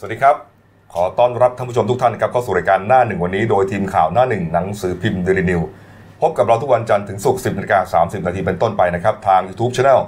[0.00, 0.36] สวัสดีครับ
[0.94, 5.60] ขอต้อนรับท่านผู้ชมทุกท่านนะครับเข้าสู่รายการหน้าหนึ่งวันนี้โดยทีมข่าวหน้าหนึ่งหนังสือพิมพ์เดลินิวส์
[6.20, 10.00] พบกับเราทุกวันจันทร์ถึงศุกร์10นาฬิกา30นาทีเป็นต้นไปนะครับ ทาง YouTube Channel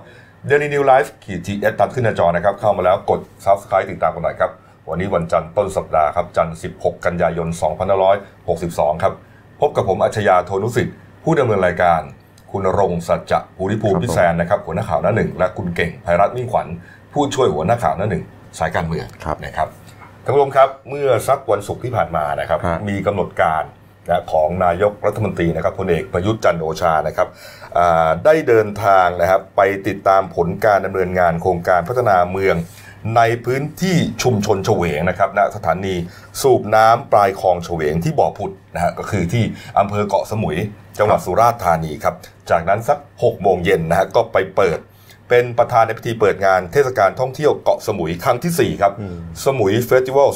[0.48, 4.50] Daily New Life ขีดทีเอสตัดขึ้นหน้าจอนะครับ เข้ามาแล้วกด Subscribe ติดตามกันหน่อยครับ
[4.88, 7.49] วันนี้วันจันทร์ต้นสัปดาห์ครับจันทร์16 กันยายน
[8.25, 9.15] 2562 ครับ
[9.61, 10.95] พบกับผมอัจฉริยะโทนุสิทธิ์
[11.25, 12.01] ผู้ดำเนินรายการ
[12.51, 16.66] คุณรงค์สัจจะภูริภูมิพิแซนนะครับหัวหน้าข่าวหน้าหนึ่งและคุณเก่งภัยรัตน์มิ่งขวัญ
[17.12, 18.25] ผู้ช่วยหัวหน้าข่าวหน้าหนึ่ง
[18.59, 19.69] สายการเมืองครับนะครับ
[20.24, 23.62] ท่านผู้ชมครับเมื่อสักวันศุกร์ที่ผ่านมานะครับ ฮะ มีกำหนดการ
[24.09, 27.28] นะของนายกรัฐมนตรีนะครับพลเอกประยุทธ์จันทร์โอชานะครับ
[27.78, 32.56] อ่าได้เดินทางนะครับไปติดตามผลการดำเนินงานโครงการพัฒนาเมือง
[33.16, 35.95] ในพื้นที่ชุมชนเฉวงนะครับณสถานี
[36.42, 39.45] สูบน้ำปลายคลองเฉวงที่บ่อผุดนะฮะก็คือที่
[39.78, 40.56] อำเภอเกาะสมุย
[40.98, 42.14] จังหวัดสุราษฎร์ธานีครับ
[42.50, 44.78] จากนั้นสัก6โมงเย็นนะฮะก็ไปเปิด
[45.30, 48.93] เป็นประธานในพิธีเปิดงานเทศกาลท่องเที่ยวเกาะสมุยครั้งทีสี่4 ครับ
[49.45, 50.29] สมุยเฟสติวัล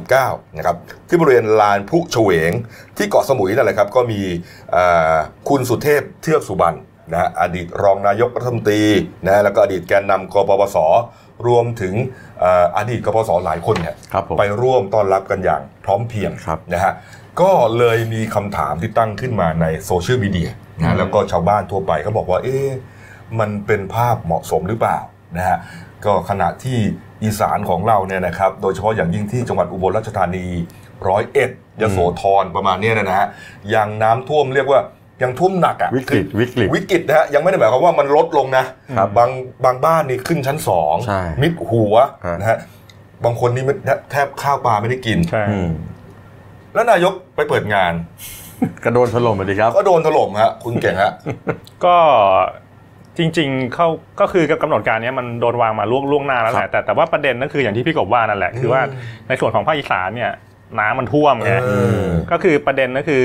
[0.00, 0.76] 2019 นะครับ
[1.08, 2.52] ที่บริเวณลานพลุเฉวง
[2.96, 4.20] ที่เกาะสมุยนั่นแหละครับ ก็มี
[4.72, 4.84] เอ่
[5.14, 5.16] อ
[5.48, 6.78] คุณสุเทพเทือกสุบรรณ
[7.10, 8.82] นะฮะอดีตรองนายกรัฐมนตรี
[9.26, 10.76] นะแล้วก็อดีตแกนนำกปปส
[11.46, 11.94] รวมถึง
[12.40, 16.92] เอ่ออดีตกปปสหลายคนเนี่ยครับผมไปร่วมต้อนรับกันอย่างพร้อมเพรียงครับนะฮะ
[17.40, 22.68] ก็เลยมีคำถามที่ตั้งขึ้นมาในโซเชียลมีเดียนะฮะแล้วก็ชาวบ้านทั่วไปเขาบอกว่าเอ๊ะ
[23.40, 24.98] มันเป็นภาพเหมาะสมหรือเปล่า
[25.36, 25.58] นะฮะ
[26.04, 26.78] ก็ขณะที่
[27.22, 30.46] อีสานของเราเนี่ยนะครับ โดยเฉพาะอย่างยิ่งที่จังหวัดอุบลราชธานี
[31.08, 31.50] ร้อยเอ็ด
[31.82, 33.28] ยโสธรประมาณเนี้ยนะฮะ
[33.74, 34.80] ยังน้ำท่วมเรียกว่า
[35.22, 38.64] ยังท่วมหนักอะวิกฤตวิกฤตวิกฤตนะฮะยังไม่ได้หมายความว่ามันลดลงนะ
[38.96, 39.30] ครับบาง
[39.64, 41.94] บางบ้านนี่ขึ้นชั้นสองใช่มิดหัว
[42.26, 42.58] ฮะนะฮะ
[43.24, 43.74] บางคนนี่ไม่
[44.10, 45.70] แทบข้าวปลาไม่ได้กินใช่อืม
[46.74, 47.92] แล้วนายกไปเปิดงาน
[48.84, 51.12] กระโดนถล่มไปดีครับ ก็โดนถล่มฮะคุณเก่งฮะ
[51.84, 51.96] ก็
[53.18, 53.88] จริงๆเขา
[54.20, 60.32] ก็คือกำหนดการเนี้ยมันโดนวางมาล่วงล่วงหน้าแล้วแหครัละบแต่แต่ว่าประเด็นนั่นคืออย่างที่พี่กบว่านั่นแหละคือว่าอืมในส่วนของภาคอีสานเนี่ย
[60.78, 61.70] น้ำมันท่วมไงเอ
[62.02, 63.24] อก็คือประเด็นก็คือ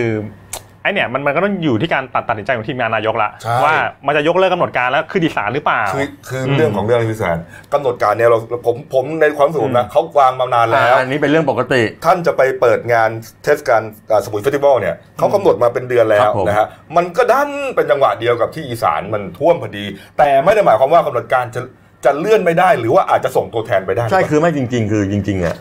[0.67, 3.75] ไอ เนี่ยมันมันก็ต้องอยู่ที่การตัดตัดสินใจของทีมงานนายกละใช่ ว่า
[4.05, 7.37] มันจะยกเลิกกำหนดการแล้วคือดีสานหรือเปล่า คือคืออมเรื่องของเรื่องพิสาร
[7.73, 13.09] กำหนดการเนี่ยเราผมผมในความรู้สึกผมนะเขาวางมานานแล้ว อันนี้เป็นเรื่องปกติ ท่านจะไปเปิดงาน
[13.43, 13.81] เทศกาล
[14.11, 19.85] อ่าสมุยเฟสติวัลเนี่ยเขากำหนดมาเป็นเดือนแล้ควรับผม นะฮะมันก็ดันเป็นจังหวะเดียวกับที่อีสานมันท่วมพอดี
[20.17, 21.61] แต่ไม่ได้หมายความว่ากำหนดการจะ
[22.05, 25.55] จะเลื่อนไม่ได้ หรือว่าอาจจะส่งตัวแทนไปได้ ใช่คือไม่จริง ๆ คือจริงๆอะ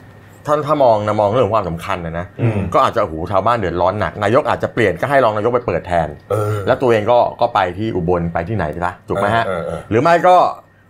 [0.48, 10.37] ท่านถ้ามองนะมองเรื่องของความสำคัญนะนะอืมก็อาจจะโอ้โหูชาวบ้านเดือดร้อนหนักนายกอาจจะเปลี่ยนก็ให้รองนายกไปเปิดแทนเออแล้วตัวเองก็ก็ไปที่อุบลไปที่ไหนซะถูกไหมฮะเออเออเออหรือไม่ก็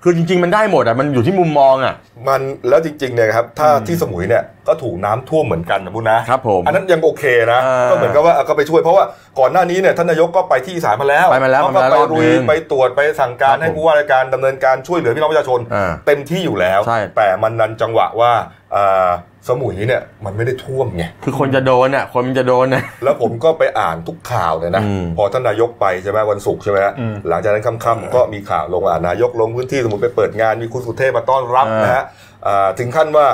[0.02, 1.94] คือจริง ๆ มันได้หมดอะมันอยู่ที่มุมมองอะ
[2.28, 9.04] มันแล้วจริงๆเนี่ยครับถ้าที่สมุยเนี่ยก็ถูกน้ำท่วมเหมือนกันนะพุณนะครับผมอันนั้นยังโอเคนะอ่าก็เหมือนกับว่าเอาก็ไปช่วยเพราะว่า
[9.38, 18.32] ก่อนหน้านี้เนี่ยท่านนายกก็ไปที่อีสานมาแล้วไปมาแล้วเขาก็ไปไปมาแล้วรุยรอบหนึ่งไปตรวจไปสั่งการครับให้ผมผู้ว่าราชการดำเนินการช่วยเหลือพี่น้องประชาชนอ่าเต็มที่อยู่แล้วใช่แต่มันนันจังหวะว่า
[18.74, 19.08] อ่า
[19.48, 32.04] สมุยเนี่ยมันไม่ได้ท่วมไงคือคนจะโดนอะคนมันจะโดนอะแล้วผมก็ไปอ่านทุกข่าวเลยนะอืมพอท่านนายกไปใช่ไหมวันศุกร์ใช่ไหมฮะอืมหลังจากนั้นค่ำๆก็มีข่าวลงว่านายกลงพื้นที่สมมติไปเปิดงานมีคุณสุเทพมาต้อนรับนะฮะ
[32.46, 33.26] อ่าถึงขั้นว่า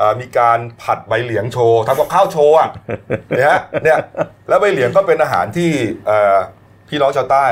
[0.00, 2.68] อ่ามีการผัดใบเหลียงโชว์ทำกับข้าวโชว์อะ
[3.36, 3.98] เนี่ยฮะเนี่ย
[4.48, 5.70] แล้วใบเหลียงก็เป็นอาหารที่
[6.06, 6.36] เอ่อ
[6.88, 7.46] พี่น้องชาวใต้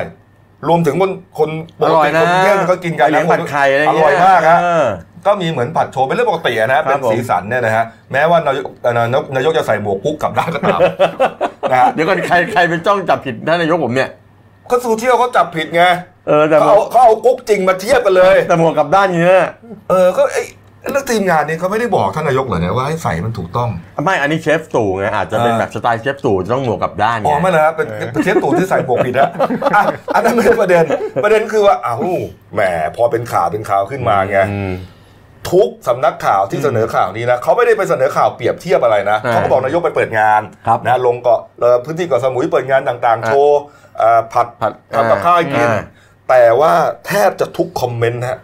[0.68, 1.50] รวมถึงคนคน
[1.80, 4.86] ปอกร่อยตินะคนกรุงเทพก็กินกันเลี้ยงผัดไข่อะไรอเงี้ยร่อยมากฮะเออ
[5.26, 10.80] ก็มีเหมือนผัดโชว์เป็นเรื่องปกติอะนะครัเป็บนผมสีสันเนี่ยนะฮะแม้ว่านายกเอ่อนายกนายกจะใส่หมวกปุ๊กกลับด้านก็ตาม
[11.70, 14.08] นะฮะเดี๋ยวก่อนใครใครเป็นจ้องจับผิดท่านนายกผมเนี่ย
[14.70, 15.82] ก็โซเชียลเขาจับผิดไง
[16.26, 19.44] เออแต่เขาเอาเขาเอากุ๊กจริงมาเทียบกันเลย แต่หมวกกลับด้านอย่างเงี้ย
[19.90, 20.42] เออก็ไอ้
[20.92, 23.68] แล้วทีมงานนี้เขาไม่ได้บอกท่านนายกเหรอเนี่ยว่าให้ใส่มันถูกต้อง
[24.04, 29.28] ไม่ อันนี้เชฟตู่ไงอาจจะเป็นเออแบบสไตล์เชฟตู่จะต้องหมวกกลับด้านอ๋ไงอไม่นะเป็นเป็นเชฟตูนที่ใส่หมวกผิดนะ
[29.74, 29.82] อะ
[30.14, 30.84] อันนั้นไม่ใช่ประเด็น
[31.24, 31.98] ประเด็นคือว่าอ้าว
[32.54, 32.60] แหม
[32.96, 34.72] พอเป็นข่าวเป็นข่าวขึ้นมาไงอืม
[35.52, 43.60] ทุกสำนักข่าวที่เสนอข่าวนี้นะเขาไม่ได้ไปเสนอข่าวเปรียบเทียบอะไรนะอ่าเขาก็บอกนายกไปเปิดงานครับนะลงเกาะเอ่อพื้นที่เกาะสมุยเปิดงานต่างๆ โชว์
[43.98, 45.82] เอ่อผัดผัดทำกับข้าวให้กินอ่า
[46.28, 46.72] แต่ว่า
[47.06, 48.38] แทบจะทุกคอมเมนต์ฮะ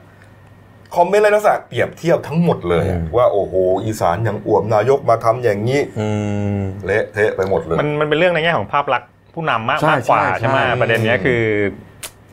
[0.96, 6.08] คอมเมนต์อะไรลักษณะเปรียบเทียบทั้งหมดเลยอะว่าโอ้โห อีสานยังอวมนายกมาทำอย่างนี้อื
[6.56, 11.42] มเละเทะไปหมดเลย มันมันเป็นเรื่องในแง่ของภาพลักษณ์ผู้นำมากใช่มากกว่าใช่ใช่ไหมใช่ประเด็นเนี้ยคือ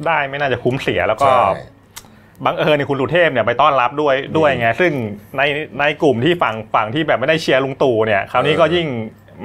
[0.06, 1.42] ได้ไม่น่าจะคุ้มเสียแล้วก็ใช่
[2.46, 4.92] บังเอิญในคุณสุเทพเนี่ยไปต้อนรับด้วยด้วยไงซึ่ง
[5.38, 5.42] ใน
[5.80, 8.88] ในกลุ่มที่ฝั่งฝั่งที่แบบไม่ได้เชียร์ลุงตู่เนี่ยคราวนี้ก็ยิ่ง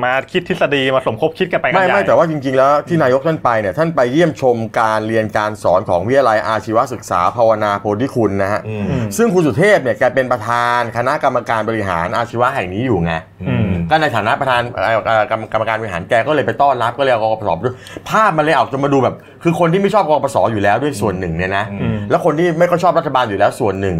[0.04, 8.84] มาคิดทฤษฎีมาสมคบคิดกันไปกันไม่ใหญ่ไม่แต่ว่าจริงๆแล้วที่นายกท่านไปเนี่ยท่านไปเยี่ยมชมการเรียนการสอนของวิทยาลัยอาชีวศึกษาภาวนาโพธิคุณนะฮะอืม
[9.16, 13.12] ซึ่งคุณสุเทพเนี่ยแกเป็นประธานคณะกรรมการบริหารอาชีวะแห่งนี้อยู่ไง
[13.48, 17.74] อืม ก็ในฐานะประธานเอ่อเอ่อกรรมกรรมการบริหารแกก็เลยไปต้อนรับก็เลยเอากกปสด้วย
[18.10, 23.96] ภาพมันเลยออกจะมาดูแบบ คือคนที่ไม่ชอบกกปสอยู่แล้วด้วยส่วนหนึ่งเนี่ยนะอืมแล้วคนที่ไม่ก็ชอบรัฐบาลอยู่แล้วส่วนหนึ่ง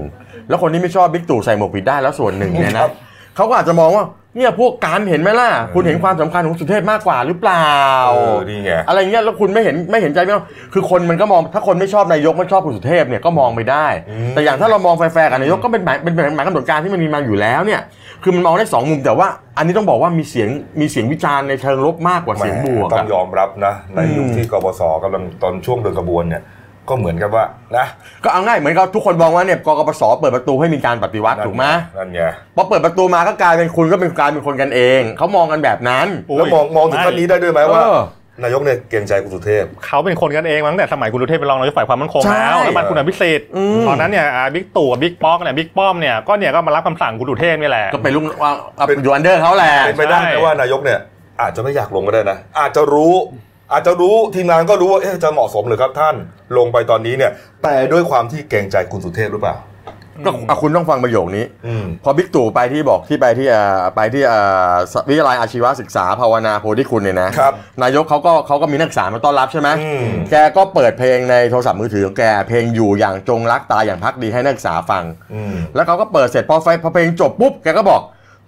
[0.49, 2.93] แล้วคนที่ไม่ชอบบิ๊กตู่ใส่หมวกปิดได้แล้วส่วนหนึ่งเนี่ยครันะบ
[3.37, 4.05] เขาก็อาจจะมองว่า
[4.37, 7.73] เนี่ยพวกการเห็นไหมล่ะ คุณเห็นความสำคัญของสุเทพมากกว่าหรือเปล่า
[8.15, 17.81] เออนี่ไงอะไรเงี้ยแล้วคุณไม่เห็นไม่เห็นใจไหมว่าคือคนมันก็มองถ้าคนไม่ชอบนายกไม่ชอบคุณสุเทพเนี่ยก็มองไปได้อืมแต่อย่างถ้าเรามองแฟร์ๆกับนายกก็เป็นหมายเป็นหมายหมายกำหนดการที่มันมีมาอยู่แล้วเนี่ย
[18.23, 19.29] คือมันมองได้สองมุมแต่ว่า
[19.59, 20.49] อันนี้ต้องบอกว่ามีเสียง
[20.81, 26.43] มีเสียงวิจารณ์ในเชิงลบมากกว่าเสียงบวกต้ออะงยอมรับนะในยุคอืมที่กบสกำลังตอนช่วงเดินกระบวนเนี่ย
[26.89, 27.45] ก็เหมือนกับว่า
[27.77, 27.87] นะ
[28.25, 31.65] ก็เอาง่ายเหมือนกับทุกคนมองว่าเนี่ยกกปสเปิดประตูให้มีการปฏิวัตินั่นถูกไหม
[31.97, 32.21] นั่นไง
[32.57, 38.03] พอเปิดประตูมาก็กลายเป็นคุณก็เป็นกลายเป็นคนกันเองเขามองกันแบบนั้นโอ้ยแล้วมองมองถึงขั้นนี้ได้ด้วยไหมว่าเออ
[38.43, 48.53] นายกเนี่ยเกรงใจคุณสุเทพเขาเป็นคนกันเองมาตั้งแต่สมัยคุณสุเทพเป็นรองนายกฝ่ายความมั่นคงใช่แล้วแล้วสมัยคุณอภิสิทธิ์อืมตอนนั้นเนี่ยอ่าบิ๊กตู่กับบิ๊กป๊อกเนี่ยบิ๊กป้อมเนี่ยก็เนี่ยก็มารับคำสั่งคุณสุเทพนี่แหละก็เป็นลูกว่า
[48.89, 50.99] เป็นอยู่ under เขาแหละเป็นไปได้ไหมใช่ว่านายกเนี่ย
[51.41, 53.15] อาจจะไม่อยากลงก็ได้นะ อาจจะรู้
[53.73, 56.15] อาจจะรู้ทีมงานก็รู้ว่าเอ๊ะจะเหมาะสมหรือครับท่าน
[56.57, 57.33] ลงไปตอนนี้เนี่ย
[57.63, 59.57] แต่ด้วยความที่เกรงใจคุณสุเทพหรือเปล่า
[60.25, 64.75] ก็อะคุณต้องฟังประโยคนี้อืมพอบิ๊กตู่ไปที่บอกที่ไปที่อ่าไปที่อ่า
[65.09, 67.53] วิทยาลัยอาชีวศึกษาภาวนาโพธิคุณเนี่ยนะครับ
[67.83, 75.05] นายกเขาก็เขาก็มีนักศึกษามาต้อนรับใช่ไหมอืมแกก็เปิดเพลงในโทรศัพท์มือถือของแกเพลงอยู่อย่างจงรักตายอย่างพักดีให้นักศึกษาฟัง
[75.35, 78.03] อืมแล้วเขาก็เปิดเสร็จพอไฟพอเพลงจบปุ๊บแกก็บอก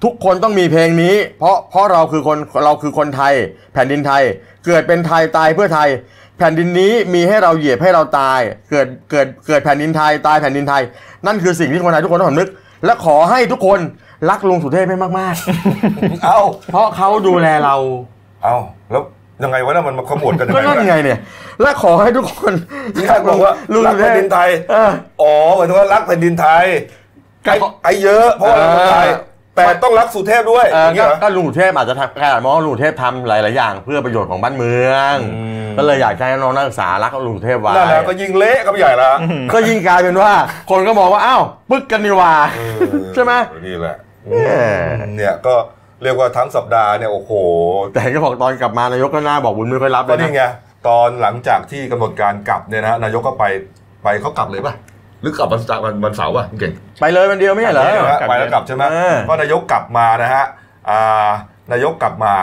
[0.04, 3.34] ทุกคนต้องมีเพลงนี้ เพราะเพราะเราคือคนเราคือคนไทย
[3.72, 4.22] แผ่นดินไทย
[4.66, 5.88] เกิดเป็นไทยตายเพื่อไทย
[6.38, 8.40] แผ่นดินนี้มีให้เราเหยียบให้เราตาย
[8.70, 10.82] เกิดเกิดเกิดแผ่นดินไทยตายแผ่นดินไทย
[11.26, 12.48] นั่นคือสิ่งที่คนไทยทุกคนต้องสำนึก
[12.84, 13.80] และขอให้ทุกคน
[14.30, 15.34] รักลุงสุเทพให้มาก
[16.24, 17.76] เอ้าๆเพราะเขาดูแลเรา
[18.42, 18.56] เอ้า
[18.90, 19.02] แล้ว
[19.42, 21.18] ยังไงวะน่ะมันมาขมวดกันยังก็ไงนั่นวะไงเนี่ย
[21.62, 22.52] และขอให้ทุกคน
[22.94, 24.90] ที่ท่านบอกว่าลุงรักสุเทแผ่นพดินไทยเออ
[25.22, 26.64] อ๋อหมายถึงว่ารักแผ่นดินไทย
[27.44, 29.27] ไอ้ไอ้เยอะเพราะว่าเราคนไทยเออ
[29.58, 39.10] แต่ต้องรักสุเทพด้วยเอออย่างเงี้ก็ยเหรอ ก็ลุงสุเทพอาจจะทำแค่มองว่าลุงสุเทพทำหลาย ๆ อย่าง เพื่อประโยชน์ของบ้านเมือง อืม ก็เลยอยากจะให้น้องนักศึกษารักลุงสุเทพไว้นั่นแหละก็ยิงเละก็ใหญ่ละ
[39.54, 40.32] ก็ยิ่งกลายเป็นว่า
[40.70, 42.76] คนก็มองว่าอ้าวปึ๊กกันนี่หว่าเออ
[43.14, 43.32] ใช่ไหม
[43.66, 43.96] นี่แหละ
[44.28, 44.62] แหม่
[45.16, 45.54] เนี่ยก็
[46.02, 47.32] เรียกว่าทั้งสัปดาห์เนี่ยโอ้โห
[47.92, 50.42] แต่เห็นก็บอกตอนกลับมานายกก็หน้าบอกบุญไม่ค่อยรับเลก็ยนี่นะไง
[50.88, 53.44] ตอนหลังจากที่กำหนดการกลับเนี่ยนะนายกก็ไป
[54.04, 54.74] ไปเขากลับเลยป่ะ
[55.20, 60.44] หรือกลับวันเสาร์วันวันเสาร์ป่ะคุณเก่งไปเลยวันเดียวไม่ใช่เหรอใช่ไหมไปแล้วกลับใช่ไหมเออก็นายกกลับมานะฮะ
[60.90, 61.28] อ่า
[61.72, 62.34] นายกกลับมา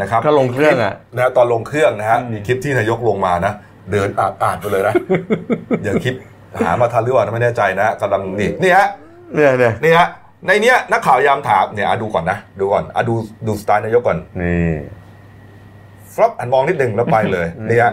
[0.00, 3.52] นะครับก็ลงเครื่องอะนะฮะตอนลงเครื่องนะฮะมีคลิปที่นายกลงมานะ
[3.92, 4.94] เดินอาดอาดไปเลยนะ
[5.82, 6.14] เดี๋ยวคลิป
[6.60, 8.86] หามาทันหรือเปล่าไม่แน่ใจนะกำลังนี่นี่ฮะ
[9.34, 10.06] เนี่ยเนี่ยนี่ฮะ
[10.46, 13.14] ในเนี้ยนักข่าวยามถามเนี่ยอะดูก่อนนะดูก่อนอะดู
[13.46, 14.72] ดูสไตล์นายกก่อนนี่
[16.14, 17.92] ฟลับหันมองนิดหนึ่งแล้วไปเลยนี่ฮะ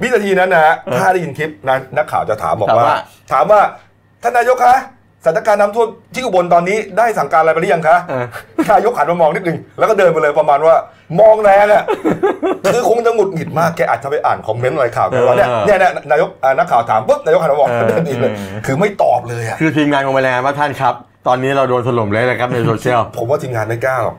[0.00, 2.96] วินาทีนั้นนะฮะถ้าได้ยินคลิปนั้นนักข่าวจะถามบอกถามว่าว่า
[3.32, 3.60] ถามว่า
[4.22, 4.76] ท่านนายกคะ
[5.24, 8.24] สถานการณ์น้ำท่วมที่อุบลตอนนี้ได้สั่งการอะไรไปหรือยังคะเออ
[8.72, 10.74] นายกหันมามองนิดหนึ่งแล้วก็เดินไปเลยประมาณว่า
[11.20, 11.84] มองแรงอะ
[12.72, 20.94] คือคงจะหงุดหงิดมากแกอาจจะไปอ่านคอมเมนต์อะไรข่าวกันว่าเนี่ยเออเนี่ยเนี่ยนายกอ่านักข่าวถามปุ๊บนายกหันมามองเออเดินหนีเลยเออคือไม่ตอบเลยอะคือทีมงานคงไปแล้วว่าท่านครับ
[21.26, 24.16] ตอนนี้เราโดนถล่มเลยนะครับในโซเชียลผมว่าทีมงานไม่กล้าหรอก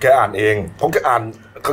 [0.00, 1.22] แกอ่านเองผมแกอ่าน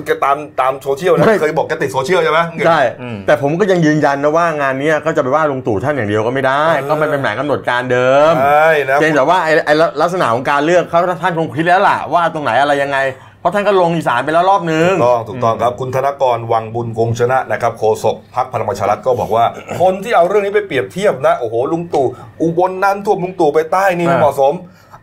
[0.05, 12.99] แกตามตามโซเชียลนะไม่เคยบอกแกติดโซเชียลใช่ไหมใช่อืมแต่ผมก็ยังยืนยันนะว่างานเนี้ยก็จะไปว่าลุงตู่ท่านอย่างเดียวก็ไม่ได้เออก็มันเป็นแหมายกำหนดการเดิมใช่นะเพียงแต่ว่าไอ้ไอ้ลักษณะของการเลือกเขาท่านคงคิดแล้วล่ะว่าตรงไหนอะไรยังไง
[13.39, 19.45] เพราะท่านก็ลงอีสานไปแล้วรอบนึงถูกต้องถูกต้องครับ คุณธนกรวังบุญคงชนะนะครับโฆษกพักพลังประชารัฐก็บอกว่า
[19.81, 22.07] คนที่เอาเรื่องนี้ไปเปรียบเทียบนะ โอ้โหลุงตู่
[22.41, 24.53] อุบลนั้นท่วมลุงตู่ไปใต้นี่ไม่อ่าเหมาะสม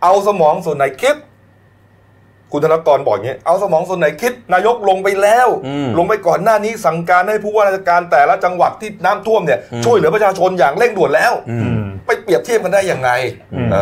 [0.03, 1.17] เอาสมองส่วนไหนคิด
[2.53, 13.11] คุณธนกรบอกอย่างนี้เอาสมองส่วนไหนคิดนายกลงไปแล้วอืมลงไปก่อนหน้านี้สั่งการให้ผู้ว่าราชการแต่ละจังหวัดที่น้ำท่วมเนี่ยอืมช่วยเหลือประชาชนอย่างเร่งด่วนแล้วอืมไปเปรียบเทียบกันได้ยังไง
[13.55, 13.79] อืมเอ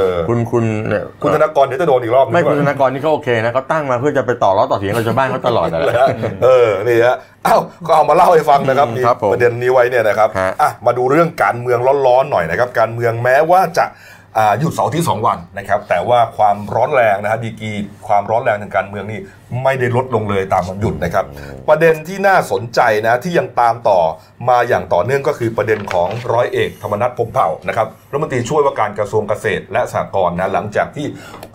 [0.00, 6.08] อคุณคุณเนี่ยคุณธนกรเดี๋ยวจะโดนอีกรอบนึงไม่คุณธนากรนี่ก็โอเคนะเขาตั้งมาเพื่อจะไปต่อล้อต่อเถียงกับชาวบ้านเขาตลอดนะเลยฮะ
[6.44, 14.11] เออนี่ฮะเอ้าก็เอามาเล่าให้ฟังนะครับอืมมีครับผมประเด็นนี้ไว้เนี่ยนะครับฮะอะมาดูเรื่องการเมืองร้อนๆหน่อยนะครับ การเมืองแม้ว่าจะอ่า
[14.58, 17.72] หยุดเสาร์อาที่ 2 วันนะครับ แต่ว่าความร้อนแรงนะฮะดีกรี
[18.08, 19.20] ความร้อนแรงทางการเมืองนี่
[19.62, 21.24] ไม่ได้ลดลงเลยตามวันหยุดนะครับ
[21.68, 24.00] ประเด็นที่น่าสนใจนะที่ยังตามต่อ
[24.48, 31.06] มาอย่างต่อเนื่องก็คือประเด็นของร้อยเอกธรรมนัฐพรหมเผ่านะครับรัฐมนตรีช่วยว่าการกระทรวงเกษตรและสหกรณ์นะหลังจากที่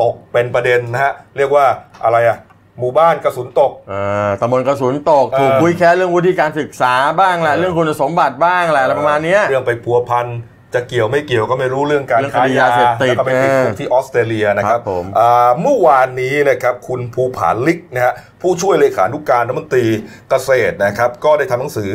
[0.01, 1.65] ตกเป็นประเด็นนะฮะเรียกว่า
[2.05, 2.37] อะไรอะ
[2.79, 10.27] หมู่บ้านกระสุนตกอ่าตำบลกระสุนตกเออถูกคุยแค่เรื่องวุฒิการศึกษาบ้างแหละเรื่องคุณสมบัติบ้างแหละอะไรประมาณเนี้ยเรื่องไปพัวพัน
[10.73, 19.85] จะเกี่ยวไม่เกี่ยวก็ไม่รู้เรื่องการเรื่องคค้าดียายาเสพติดแล้วก็ไปติดคุกที่ออสเตรเลียนะครับครับผมอ่าเมื่อวานนี้นะครับคุณภูผาลิกนะฮะผู้ช่วยเลขานุการรัฐมนตรี
[20.29, 21.91] เกษตรนะครับ ก็ได้ทำหนังสือ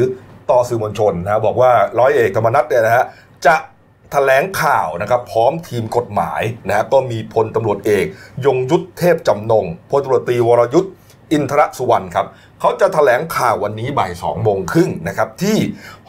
[0.50, 3.04] ต่อสื่อมวลชนนะฮะบอกว่าร้อยเอกธรรมนัฐเนี่ยนะฮะ
[3.46, 3.56] จะ
[4.12, 8.06] แถลงข่าวนะครับพร้อมทีมกฎหมายนะฮะก็มีพลตำรวจเอก
[8.46, 10.88] ยงยุทธเทพจำนงพลตำรวจตรีวรยุทธ
[11.32, 12.26] อินทรสุวรรณครับ
[12.60, 15.56] เขาจะแถลงข่าววันนี้บ่าย2โมงครึ่งนะครับที่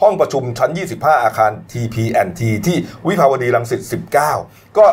[0.00, 2.76] ห้องประชุมชั้น 25 อาคาร TPNT ที่
[3.06, 3.80] วิภาวดีรังสิต
[4.30, 4.86] 19 ก็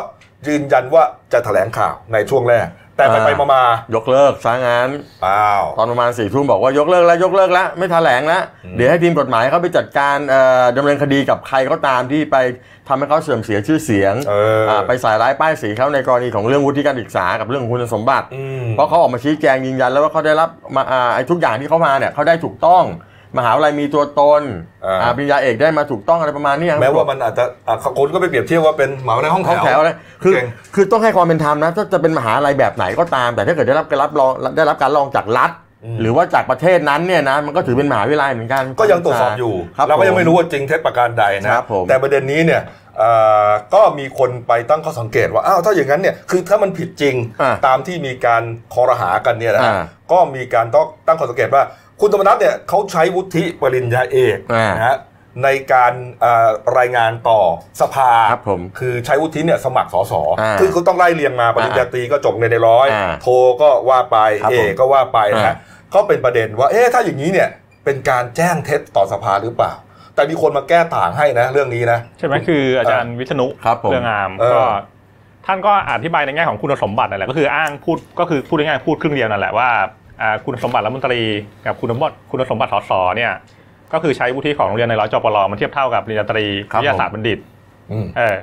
[0.48, 3.62] ยืนยันว่าจะแถลงข่าวในช่วงแรก แต่ไปไปมามา
[3.94, 4.90] ยกเลิกซะงั้น
[5.26, 12.36] อ้าวตอนประมาณสี่ทุ่มบอกว่ายกเลิกแล้วยกเลิกแล้วไม่แถลงแล้วอืมเดี๋ยวให้ทีมกฎหมายเขาไปจัดการเอ่อดำเนินคดีกับใครก็ตามที่ไป
[12.88, 22.84] ทำให้เขาเสื่อมเสียชื่อเสียงเอออ่าไปใส่ร้ายป้ายสีเขาในกรณีของเรื่องวุฒิการศึกษากับเรื่องของคุณสมบัติอืมเพราะเขาออกมาชี้แจงยืนยันแล้วว่าเขาได้รับมาอ่าไอ้ทุกอย่างที่เขามาเนี่ยเขาได้ถูกต้อง
[23.38, 24.42] มหาวิทยาลัยมีตัวตน
[24.84, 29.90] อ่าอ่าปริญญาเอกได้มาถูกต้องอะไรประมาณนี้แม้ว่ามันอาจจะอะคนก็ไปเปรียบเทียบว่าเป็นเหมาในห้องห้องแถแถววอะไร
[30.22, 35.50] คือเก่งคือต้องให้ความเป็นธรรมนะถ้าจะเป็นมหาลัยแบบไหนก็ตาม แต่ถ้าเกิดได้รับการรับรองได้รับการรองจากรัฐ
[35.84, 42.62] อืมหรือว่าจากประเทศนั้นเนี่ยนะมันก็ถือเป็นมหาวิทยาลัยเหมือนกัน ก็ยังตรวจสอบอยู่ครับเราก็ยังผไม่รู้ว่าจริงเท็จประการใดนะครับผมแต่ประเด็นนี้เนี่ย
[42.98, 43.10] เอ่
[43.46, 48.42] อก็มีคนไปตั้งข้อสังเกตว่าอ้าวถ้าอย่างนั้นเนี่ยคือถ้ามันผิดจริงอ่าตามที่มีการ
[48.74, 51.62] คอรหากันเนี่ยนะฮะอ่าก็มีการต้องตั้งข้อสังเกตว่า
[52.02, 54.96] คุณธรรมนัฐเนี่ยเขาใช้วุฒิปริญญาเอกอ่านนะฮะ
[55.44, 57.40] ในการเอ่อรายงานต่อ
[57.80, 63.26] สภาครับผมคือใช้วุฒิเนี่ยสมัครสสอ่าคือเขาต้องไล่เรียงมาปริญญาตรีก็จบในในร้อยอ่าโท
[63.62, 65.56] ก็ว่าไปครับเอผมกก็ว่าไปนะอ่าฮะ
[65.94, 67.48] ก็เป็นประเด็นว่าเอ๊ะถ้าอย่างนี้เนี่ย
[67.84, 69.72] เป็นการแจ้งเท็จต่อสภาหรือเปล่า
[70.14, 74.62] แต่มีคนมาแก้ต่างให้นะเรื่องนี้นะ ใช่ไหมคืออาจารย์วิษณุครับผมเรื่องงามเออก็
[75.46, 79.82] ท่านก็อธิบายในแง่ของคุณสมบัตินั่นแหละก็คืออ้างพูดก็คือพูดง่ายๆพูดครึ่งเดียวนั่นแหละว่าอ่า
[80.44, 81.20] คุณสมบัติรัฐมนตรี
[81.66, 83.32] กับคุณสมบัติคุณสมบัติสสเนี่ย
[83.92, 87.38] ก็คือใช้วุฒิของโรงเรียนในร้อยจปรมันเทียบเท่ากับปริญญาตรีครับวิทยาศาสตร์บัณฑิต
[87.92, 88.38] อืมเออ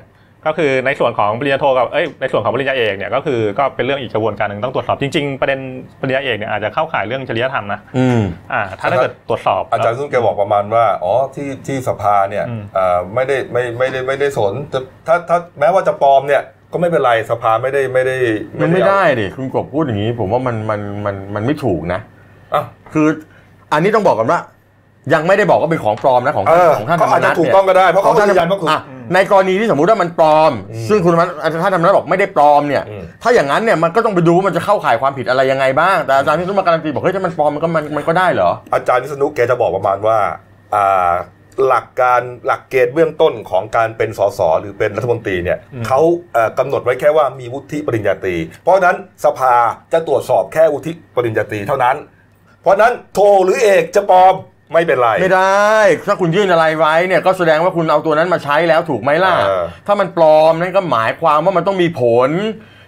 [0.45, 5.59] ก็คือในส่วนของปริญญาโทกับเอ้ยในส่วนของปริญญาเอกเนี่ยก็คือก็เป็นเรื่องอีกกระบวนการหนึ่งต้องตรวจสอบจริงๆประเด็น
[6.01, 8.21] ปริญญาเอกเนี่ยอาจจะเข้าข่ายเรื่องจริยธรรมนะอืม
[8.53, 18.15] อ่าถ้าถ้าเกิดตรวจสอบ อาจารย์ซุนแกบอกประมาณว่าอ๋อที่ที่สภาเนี่ยอืมอ่าไม่ได้ไม่ไม่ได้ไม่ได้สนจะถ้าถ้าแม้ว่าจะปลอมเนี่ย ก็ไม่เป็นไรสภาไม่ได้ไม่ได้
[18.61, 21.99] มันไม่เอาได้ดิคุณกบพูดอย่างนี้ ผมว่ามันมันมันมันไม่ถูกนะ
[22.53, 23.07] อะคือ
[23.73, 24.39] อันนี้ต้องบอกกันว่า
[25.13, 28.79] ยังไม่ได้บอกว่าเป็นของปลอมนะของเอท่านอของท่านธก็รรมอาจนัจะฐถูกเนี่ยต้องก็ได้เพราะขอเขางท่านยืนยันว่าคืออะ
[29.13, 40.17] ในกรณีที่สมมุติว่ามันปลอมอืมซึ่งคุณธรรมนัฐท่านธรรมนัฐบอกไม่ได้ปลอมเนี่ยอืมถ้าอย่างนั้นเนี่ยมันก็ต้องไปดูว่ามันจะเข้าข่ายความผิดอะไรยังไงบ้างแต่อาจารย์พิษณุมาการันตีบอกเฮ้ยถ้ามันปลอมมันก็มันมันก็ได้เหรออาจารย์วิษณุแกจะบอกประมาณว่า
[40.75, 41.11] อ่า
[41.67, 45.99] หลักการหลักเกณฑ์เบื้องต้นของการเป็นสสหรือเป็นรัฐมนตรีเนี่ยอืมเขา
[46.33, 49.53] เอ่อกำหนดไว้แค่ว่ามีวุฒิปริญญาตรี เพราะฉะนั้นสภา
[49.93, 51.95] จะตรวจสอบแค่วุฒิปริญญาตรีเท่านั้น
[52.61, 54.33] เพราะฉะนั้นโทหรือเอกจะปลอม
[54.73, 62.31] ไม่เป็นไร ไม่ได้ ถ้าคุณยื่นอะไรไว้เนี่ยก็แสดงว่าคุณเอาตัวนั้นมาใช้แล้วถูกไหมล่ะเออถ้ามันปลอมนั่นก็หมายความว่ามันต้องมีผล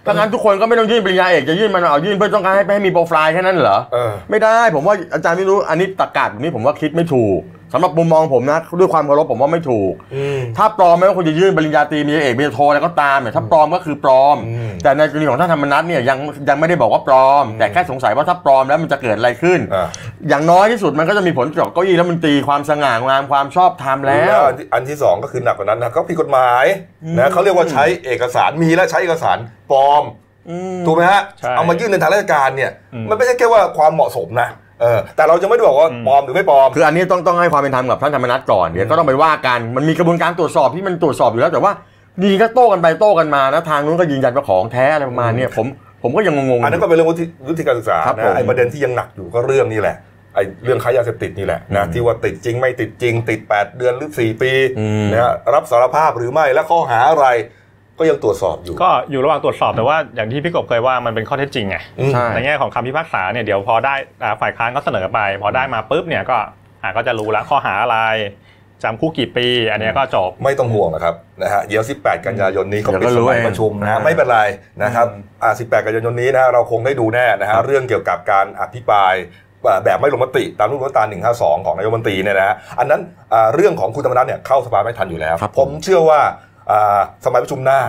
[0.06, 7.40] ถ้างั้นทุกคนก็ไม่ต้องยื่นปริญญาเอกจะยื่นมันเอายื่นเพื่อต้องการให้ให้มีโปรไฟล์แค่นั้นเหรอเออไม่ได้ผมว่าอาจารย์ไม่รู้อันนี้ตะกาศแบบนี้ผมว่าคิดไม่ถูก
[7.72, 19.86] สำหรับมุมมองผมนะด้วยความเคารพผมว่าไม่ถูกอืมถ้าปลอมไม่ว่าคุณจะยื่นปริญญาตรีมีเอกมีโทอะไรก็ตามเนี่ยถ้าปลอมก็คือปลอมอืมแต่ในกรณีของท่านธรรมนัฐเนี่ยยังยังไม่ได้บอกว่าปลอม แต่แค่สงสัยว่าถ้าปลอมแล้วมันจะเกิดอะไรขึ้นอะ
[20.28, 26.64] อย่างน้อยที่สุดมันก็จะมีผลต่อเก้าอี้รัฐมนตรีความสง่างามความชอบธรรมแล้ว อันที่อันที่สองก็คือหนักกว่านั้นนะก็ผิดกฎหมาย
[27.04, 29.36] อืมนะเขาเรียกว่าใช้เอกสารมีและใช้เอกสาร
[29.70, 30.04] ปลอม
[30.48, 34.48] อืมถูกไหมฮะใช่เอามายื่นในทางราชการเนี่ยอืมมันไม่ใช่แค่ว่าความเหมาะสมนะ
[34.82, 41.72] เออแต่เราจะไม่ได้บอกว่าอืมปลอมหรือไม่ปลอม คืออันนี้ต้องต้องให้ความเป็นธรรมกับท่านธรรมนัฐก่อนเดี๋ยวก็ต้องไปว่ากันมันมีกระบวนการตรวจสอบที่มันตรวจสอบอยู่แล้วแต่ว่า
[42.24, 45.66] ดีก็โต้กันไปโต้กันมานะทางนู้นก็ยืนยันว่าของแท้อะไรประมาณเนี้ยผม
[46.02, 49.96] ผมก็ยังงงๆอันนั้นก็เป็นเรื่องวุฒิวุฒิการศึกษาครับผมนะไอ้ประเด็นที่ยังหนักอยู่ก็เรื่องนี้แหละ
[50.34, 57.26] ไอ้เรื่องค้ายาเสพติดนี่แหละนะอืมที่ว่าติดจริงไม่ติดจริงติด 8 เดือนหรือ 4 ปีอืมนะฮะรับสารภาพหรือไม่และข้อหาอะไร
[57.98, 66.36] ก็ยังตรวจสอบอยู่ ก็อยู่ระหว่างตรวจสอบแต่ว่าอย่างที่พี่กบเคยว่ามันเป็นข้อเท็จจริงไงอืมใช่ในแง่ของคำพิพากษาเนี่ยเดี๋ยวพอได้อ่าฝ่ายค้านก็เสนอไป พอได้มาปุ๊บเนี่ยก็
[66.82, 67.98] อ่าก็จะรู้แล้วข้อหาอะไร
[68.82, 74.40] จำคุกกี่ปี อันเนี้ยก็จบไม่ต้องห่วงนะครับนะฮะเดี๋ยว 18 กันยายนนี้เขาเดี๋ยวปิก็ดรู้สมัยเองประชุมนะฮะอ่าไม่เป็นไร
[74.82, 79.14] นะครับอืมอ่า18 กันยายนนี้นะฮะเราคงได้ดูแน่นะครัฮะบเรื่องเกี่ยวกับการอภิปราย
[79.66, 83.00] อ่าแบบไม่ลงมติตามรูปมาตรา152 ของนายกรัฐมนตรีเนี่ยนะฮะอันนั้น
[83.32, 86.51] อ่าเรื่องของคุณธรรมนัฐเนี่ยเข้าสภาไม่ทันอยู่แล้วครับผมเชื่อว่าอ่า
[87.24, 87.80] สมัยประชุมหน้า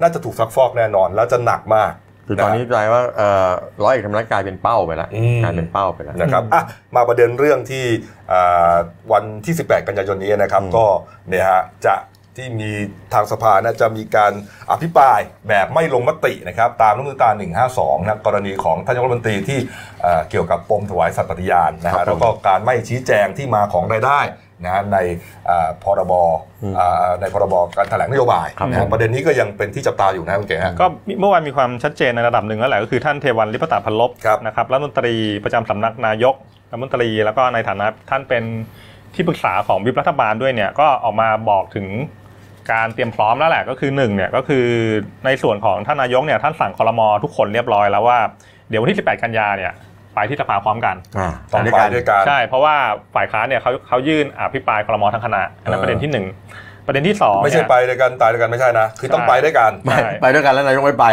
[0.00, 1.92] น่าจะถูกซักฟอกแน่นอน แล้วจะหนักมาก
[2.26, 3.48] คือตอนนี้ใจว่าเอ่อ
[3.84, 6.62] ร้อยเอกธรรมนัฐกลายเป็นเป้าไปแล้วอืมกลายเป็นเป้าไปแล้วนะครับอะ
[6.96, 7.84] มาประเด็นเรื่องที่
[8.32, 8.74] อ่า
[9.12, 10.84] วันที่ 18 กันยายนนี้นะครับอืมก็
[11.28, 11.94] เนี่ยฮะจะ
[12.36, 12.70] ที่มี
[13.14, 14.32] ทางสภานะจะมีการ
[14.70, 17.30] อภิปรายแบบไม่ลงมตินะครับ ตามรัฐธรรมนูญตรา
[17.66, 19.58] 152นะกรณีของท่านนายกรัฐมนตรีที่
[20.02, 24.20] เอ่อเกี่ยวกับปมถวายสัตย์ปฏิญาณนะครัฮะบผมแล้วก็การไม่ชี้แจงที่มาของรายได้
[24.64, 24.98] นะฮะใน
[25.48, 26.12] อ่าพรบ
[26.62, 30.86] อืมอ่าในพรบการแถลงนโยบายครับนะฮะผมประเด็นนี้ก็ยังเป็นที่จับตาอยู่นะคุณเก๋ฮะก็
[31.20, 36.34] เมื่อวานมีความชัดเจนในระดับหนึ่งแล้วแหละก็คือท่านเทวันลิปตาพันลบครับนะครับรัฐมนตรีประจำสำนักนายก
[36.70, 38.44] รัฐมนตรีแล้วก็ในฐานะท่านเป็น
[39.14, 41.86] ที่ปรึกษาของวิปรัฐบาลด้วยเนี่ยก็ออกมาบอกถึง
[42.72, 44.66] การเตรียมพร้อมแล้วแหละก็คือหนึ่งเนี่ยก็คือ
[45.24, 48.18] ในส่วนของท่านนายกเนี่ยท่านสั่งคอรมอทุกคนเรียบร้อยแล้วว่า
[48.68, 49.72] เดี๋ยววันที่ 18 กันยาเนี่ย
[50.18, 52.74] ไปที่สภาพร้อมกันอ่าต้องด้วยไปกันด้วยกันใช่เพราะว่า
[53.14, 56.26] ฝ่ายค้านเนี่ยเขาเขายื่นอภิปรายครมทั้งคณะอันนั้นเออประเด็นที่หนึ่ง
[56.86, 61.06] ประเด็นที่สองไม่ใช่เนี่ยไปด้วยกันตายด้วยกันไม่ใช่นะ คือต้องใช่ไปด้วยกันไปใช่ไปด้วยกันแล้วนายกไม่ไป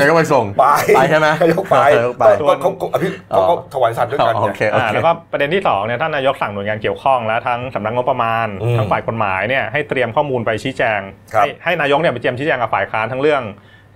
[0.00, 0.66] นายกไปส่งไป
[0.96, 11.00] ไปใช่ไหมนายกไปนายกไปก็เขาเขาอภิเขาเขาถวายสัตว์ด้วยกันโอไงเคโออ่าเคแล้วก็ประเด็นที่สองเนี่ยท่านนายกสั่งหน่วยงานเกี่ยวข้องแล้วทั้งสำนักงบประมาณอืมทั้งฝ่ายกฎหมายเนี่ยให้เตรียมข้อมูลไปชี้แจง
[11.34, 13.42] ครับให้ให้นายกเนี่ยไปเตรียมชี้แจงกับฝ่ายค้านทั้งเรื่อง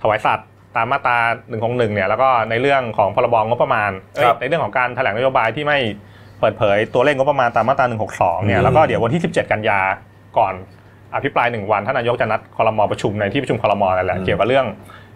[0.02, 0.46] ถวายสัตว์
[0.76, 5.78] ตามมาตรา1นึเนี่ยแล้วก็ในเรื่องของพรบงบประมาณเอ้ยในเรื่องของการแถลงนโยบายที่ไม่
[6.40, 9.80] เปิดเผยตัวเลขงบประมาณตามมาตรา162เนี่ยแล้วก็เดี๋ยววันที่ 17 กันยา
[10.38, 10.54] ก่อน
[11.14, 14.66] อภิปรายหนึ่งวันท่านนายกจะนัดคอรมอประชุมในที่ประชุมคอรมอนั่นแหละเกี่ยวกับเรื่อง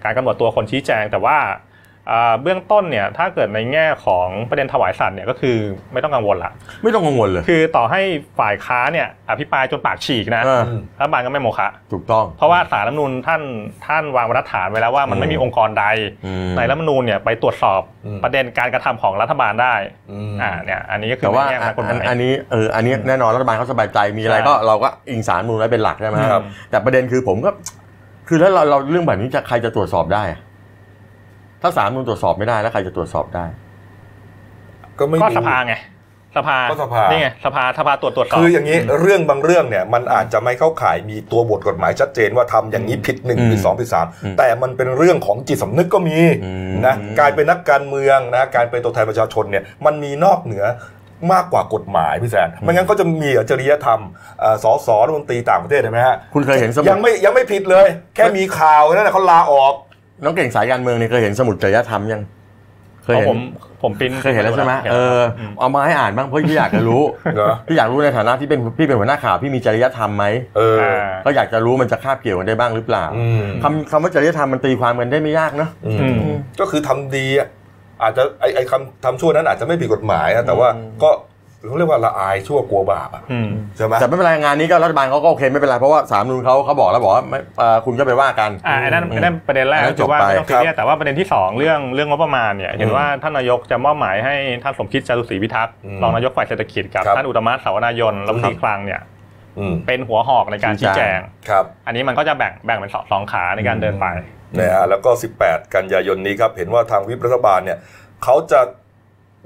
[0.05, 1.57] การกำหนดตัวคนชี้แจงแต่ว่าอ่า
[2.43, 5.57] เบื้องต้นเนี่ยถ้าเกิดในแง่ของประเด็นถวายสัตว์เนี่ยก็คือ
[5.93, 6.53] ไม่ต้องกังวลละ
[6.83, 8.01] ไม่ต้องกังวลเลยคือต่อให้
[8.41, 13.43] ฝ่ายค้าเนี่ยอภิปรายจนปากฉีกนะเอออืมรัฐบาลก็ไม่โมฆะถูกต้อง เพราะว่าสารรัฐธรรมนูญท่าน
[13.87, 15.87] ท่านวางบรรทัดฐานไว้แล้วว่ามันไม่มีองค์กรใด
[16.27, 19.75] อืมในรัฐธรรมนูญเนี่ยไปตรวจสอบอืมประเด็นการกระทำของรัฐบาลได้
[20.13, 27.51] อืมอ่าเนี่ยอันนี้ก็คือแต่ว่าในแง่ทางกฎหอันมายอันนี้เอออันนี้แน่นอนรัฐบาลเขาสบายใจมีอะไรใช่ก็เราก็อิงสารมูลไว้เป็นหลักใช่ไหมครับแต่ประเด็นคือผมก็
[28.29, 30.41] คือถ้าเราเราเรื่องแบบนี้จะใครจะตรวจสอบได้อะ
[31.63, 33.45] ถ้าสารมูลตรวจสอบไม่ได้แล้วใครจะตรวจสอบได้
[34.99, 35.75] ก็ไม่ก็รู้สภาไง
[36.37, 50.65] สภาก็สภานี่นี่ไงสภาสภาตรวจตรวจสอบคืออย่างนี้เรื่องบางเรื่องเนี่ย มันอาจจะไม่เข้าข่ายมีตัวบทกฎหมายชัดเจนว่าทำอย่างนี้ผิดหนึ่งอืมผิดสองผิดสามอืมแต่มันเป็นเรื่องของจิตสำนึกก็มีอืมนะการเป็นนักการเมืองนะการเป็นตัวแทนประชาชนเนี่ยมันมีนอกเหนือ
[51.33, 54.01] มากกว่ากฎหมายพี่แซนไม่งั้นก็จะมีจริยธรรม
[54.41, 59.75] เอ่อสสรัฐมนตรีต่างประเทศเห็นไหมฮะคุณเคยเห็นสมุยัดงไม่ยังไม่ผิดเลย แค่มีข่าวนั่นแหละเขาลาออก
[60.25, 62.23] น้องเก่งสายการเมืองนี่เคยเห็นสมุดจริยธรรมยัง
[63.05, 63.39] เคยเพราะเห็ผนม
[63.83, 67.03] ผมปริ้นเคยเห็นแล้วใช่ไหมห็นเอแล้วอครับมเอามาให้อ่านบ้างเพราะพี่อยากจะรู้
[67.35, 70.25] เหรอพี่อยากรู้ในฐานะที่เป็นพี่เป็นหัวหน้าข่าวพี่มีจริยธรรมไหม
[70.57, 77.49] เอออ่าก็อยากจะรู้มันจะคาบเกี่ยวกันได้บ้างหรือเปล่าอืมคำคำว่าจริยธรรมมันตีความกันได้ไม่ยากเนอะอืมอืมก็คือทำดีอะ
[78.03, 80.69] อาจจะไอไอคำทำชั่วนั้นอาจจะไม่ผิดกฎหมายอะแต่ว่า
[81.03, 81.11] ก็
[81.69, 99.01] เขาเรียกว่าละอายชั่วกลัวบาปอะอืมใช่ไหมแต่ไม่เป็นไรงานนี้ก็รัฐบาลเขาก็โอเคไม่เป็นไรเพราะว่าสามนูนเขาเขาบอกแล้วบอกว่าไม่เอ่อคุณก็ไปว่ากันอ่าอันนั้นอันนั้นประเด็นแรกอันนั้นก็คือว่าจบไปไม่ต้องซีเรียสแต่ว่าประเด็นที่สองเรื่องเรื่องงบประมาณเนี่ยเห็นว่าท่านนายกจะมอบหมายให้ท่านสมคิดจารุศรีพิทักษ์อืมรองนายกฝ่ายเศรษฐกิจกับครับท่านอุตตมะสาวนายนรัฐมนตรีคลังเนี่ย
[99.59, 104.07] อืมเป็นหัวหอกในการชี้ชี้แจแจงงครับ อันนี้มันก็จะแบ่งแบ่งเป็นสองสองขาในการเดินไป
[104.59, 105.11] นะฮะแล้วก็
[105.43, 107.79] 18 กันยายนนี้ครับเห็นว่าทางวิปรัฐบาลเนี่ย
[108.25, 108.61] เขาจะ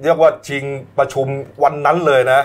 [0.03, 0.65] เรียกว่าชิง
[0.99, 1.27] ประชุม
[1.63, 2.41] วันนั้นเลยนะ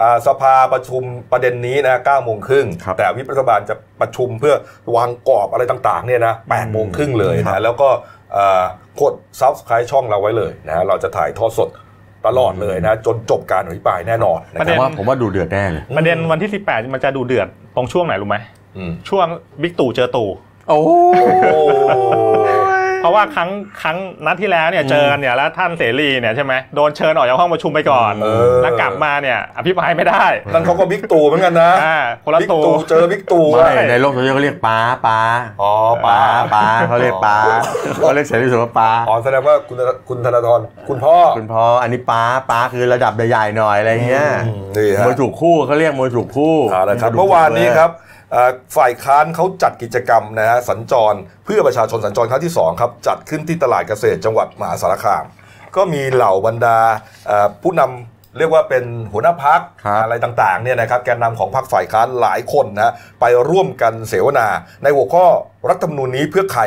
[0.00, 4.54] อ่าสภาประชุมประเด็นนี้นะ9โมงครึ่งครับแต่วิปรัฐบาลจะประชุมเพื่อ
[4.96, 7.88] วางกรอบอะไรต่างๆเนี่ยนะ8โมงครึ่งเลยนะครับแล้วก็
[8.36, 8.64] อ่า
[9.00, 11.68] กด subscribe ช่องเราไว้เลยนะเราจะถ่ายทอดสด
[12.26, 18.36] ตลอดเลยนะจนจบการอภิปรายแน่นอนนะครับประคเด็รับผมว่าผมว่าดูเดือดแน่เลยประเด็นวันที่ 18 มันจะดูเดือดตรงช่วงไหนรู้ไหม
[18.76, 19.26] อืมช่วง
[19.62, 20.28] บิ๊กตู่เจอตู่
[20.68, 20.78] โอ้
[21.44, 21.62] โอ้
[23.02, 23.50] เพราะว่าครั้ง
[23.82, 35.20] ครั้งนัดที่แล้วเนี่ยเจอกันเนี่ยแล้วท่านเสรีเนี่ยใช่ไหมโดนเชิญออกจากห้องประชุมไปก่อนเออแล้วกลับมาเนี่ยอภิปรายไม่ได้นั่นเขาก็บิ๊กตู่เหมือนกันนะอ่าคนละบิ๊กตู่ตู่เจอบิ๊กตู่ไม่อะในโลกโซเชียลเขาเรียกป้าป้า
[35.62, 35.72] อ๋อ
[36.06, 36.18] ป้า
[36.54, 37.36] ป้าป้าเขาเรียกป้า
[37.94, 39.76] เขาเรียกเสรีสุวป้าอ๋อแสดงว่าคุณ
[40.08, 48.11] คุณธนาธรคุณพ่อคุณพ่ออันนี้ป้าป้าคือระดับใหญ่ๆหน่อยอะไรเงี้ยอืมนี่ฮะมวยถูกคู่เขาเรียกมวยถูกคู่เอาละครับเมื่อวานนี้ครับเอ่อ
[48.76, 51.14] ฝ่ายค้านเขาจัดกิจกรรมนะฮะสัญจร
[51.44, 55.24] เพื่อประชาชนสัญจรครั้งที่ 2 ครับ จัดขึ้นที่ตลาดเกษตรจังหวัดมหาสารคาม
[55.76, 56.78] ก็มีเหล่าบรรดา
[57.26, 64.46] เอ่อผู้นำเรียกว่าเป็นหัวหน้าพักครับอะไรต่างๆเนี่ยนะครับแกนนำของพรรคฝ่ายค้านหลายคนนะไปร่วมกันเสวนา
[64.82, 65.26] ในหัวข้อ
[65.68, 66.62] รัฐธรรมนูญนี้เพื่อใคร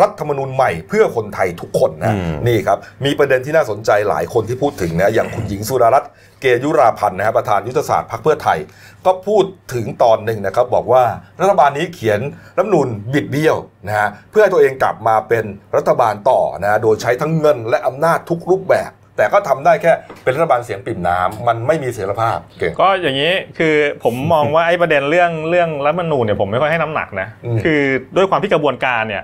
[0.00, 8.58] รัฐธรรมนูญใหม่เพื่อคนไทยทุกคนนะอืมนี่ครับมีประเด็นที่น่าสนใจหลายคนที่พูดถึงนะอย่างคุณหญิงสุดารัตน์เกยุราพันธ์นะฮะประธานยุทธศาสตร์พรรคเพื่อไทย
[9.06, 11.04] ก็พูดถึงตอนหนึ่งนะครับ บอกว่า
[11.40, 12.20] รัฐบาลนี้เขียน
[12.56, 15.44] รัฐธรรมนูญบิดเบี้ยวนะฮะเพื่อให้ตัวเองกลับมาเป็น
[15.76, 19.92] รัฐบาลต่อนะโดยใช้ทั้งเงินและอำนาจทุกรูปแบบ แต่ก็ทำได้แค่
[20.24, 23.74] เป็นรัฐบาลเสียงปริ่มน้ำมันไม่มีเสรีภาพเก่งก็อย่างนี้คือ
[24.04, 27.80] ผมมองว่าไอ้ประเด็นเรื่องเรื่องรัฐธรรมนูญเนี่ยผมไม่ค่อยให้น้ำหนักนะอืมคือ
[28.16, 29.22] ด้วยความที่กระบวนการเนี่ย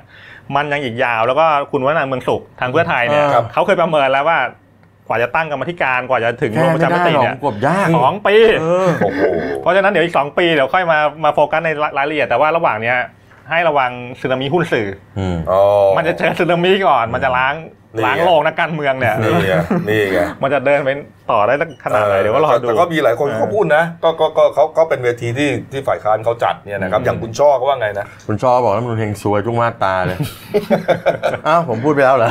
[0.56, 4.38] มันยังอีกยาวแล้วก็คุณวัฒนาเมืองสุขทางเพื่อไทยเนี่ยครับ เขาเคยประเมินแล้วว่า
[5.08, 9.22] กว่าจะตั้งกรรมธิการกว่าจะถึงแค่ลงประไม่ชามได้ติหรอกเนี่ยกบยากสองปี เออ โอ้โห
[9.62, 12.98] เพราะฉะนั้นเดี๋ยวอีกสองปีเดี๋ยวค่อยมามาโฟกัสในรายละเอียดแต่ว่าระหว่างเนี้ย
[13.50, 15.62] ให้ระวังสึนามิหุ้นสื่อ อืม อ๋อ
[15.96, 17.54] มันจะเจอสึนามิก่อน มันจะล้าง
[17.96, 19.54] นี่ไง ล้างโลกนักการเมืองเนี่ย นี่ไง
[19.88, 20.88] นี่ไง มันจะเดินไป
[21.32, 30.18] ต่อได้สักขนาดไหนเดี๋ยวก็รอดูแต่ก็มีหลายคนเออเขาพูดนะก็ก็ก็เขาเขาเป็นเวทีที่ที่ฝ่ายค้านเขาจัดเนี่ยนะครับอืมอย่างคุณช่อเขาว่าไงนะคุณชอบอกแล้วมันเฮงซวยทุกมาตราเลย
[31.46, 32.30] อ้าวผมพูดไปแล้วเหรอ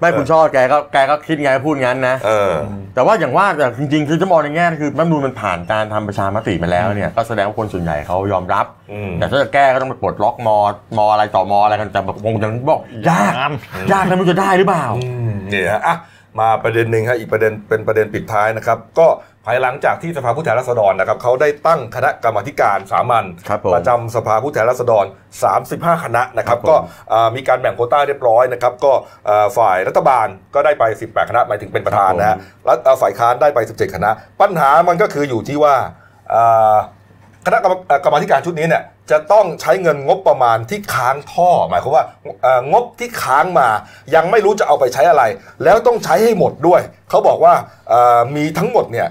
[0.00, 2.52] ไม่คุณชอแกก็แกก็คิดไงพูดงั้นนะเออ
[2.94, 10.56] แต่ว่าอย่างว่าแต่จริงๆ คือจะมองในแง่คือรัฐธรรมนูญมันผ่านการทำประชามติมาแล้วเนี่ยก็แสดงว่าคนส่วนใหญ่เขายอมรับอืมแต่ถ้าจะแก้ก็ต้องไปปลดล็อกมอ
[10.98, 13.52] มออะไรต่อมออะไรกันแต่แบบคงจะบอกยากงาม
[13.92, 15.96] ยากแล้วมันจะได้หรือเปล่าอืมนี่ฮะอะ
[16.40, 19.06] มาประเด็นหนึ่งฮะอีกประเด็นเป็นประเด็นปิดท้ายนะครับ ก็
[19.46, 25.04] ภายหลังจากที่สภาผู้แทนราษฎรนะครับเขาได้ตั้งคณะกรรมาธิการสามัญครับผมประจำสภาผู้แทนราษฎร
[25.54, 26.76] 35 คณะนะครับครับผมก็
[27.12, 28.92] อ่ามีการแบ่งโควต้าเรียบร้อยนะครับ ก็
[29.28, 35.74] อ่าฝ่ายรัฐบาลก็ได้ไป 18 คณะหมายถึงเป็นประธานนะฮะแล้วอ่าฝ่ายค้านได้ไป 17 คณะ ปัญหามันก็คืออยู่ที่ว่า
[36.34, 36.76] อ่า
[37.46, 42.04] คณะกรรมเอ่อกรรมาธิการชุดนี้เนี่ย จะต้องใช้เงินงบประมาณที่ค้างท่อ หมายความว่า
[42.42, 43.68] เอ่องบที่ค้างมา
[44.14, 45.22] ยังไม่รู้จะเอาไปใช้อะไร
[45.64, 47.54] แล้วต้องใช้ให้หมดด้วย เขาบอกว่า
[48.36, 49.08] มีทั้งหมดเนี่ย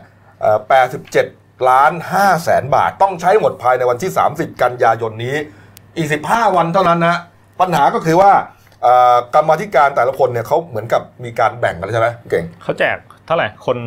[0.82, 5.36] 87 ล้าน5แสนบาท ต้องใช้หมดภายในวันที่ 30 กันยายนนี้
[5.98, 7.16] อีก 15 วันเท่านั้นนะ
[7.62, 8.32] ปัญหาก็คือว่า
[9.36, 13.78] กรรมธิการแต่ละคนเนี่ยเขาเหมือนกับมีการแบ่งกันใช่ไหมเก่งเขาแจกเท่าไหร่คน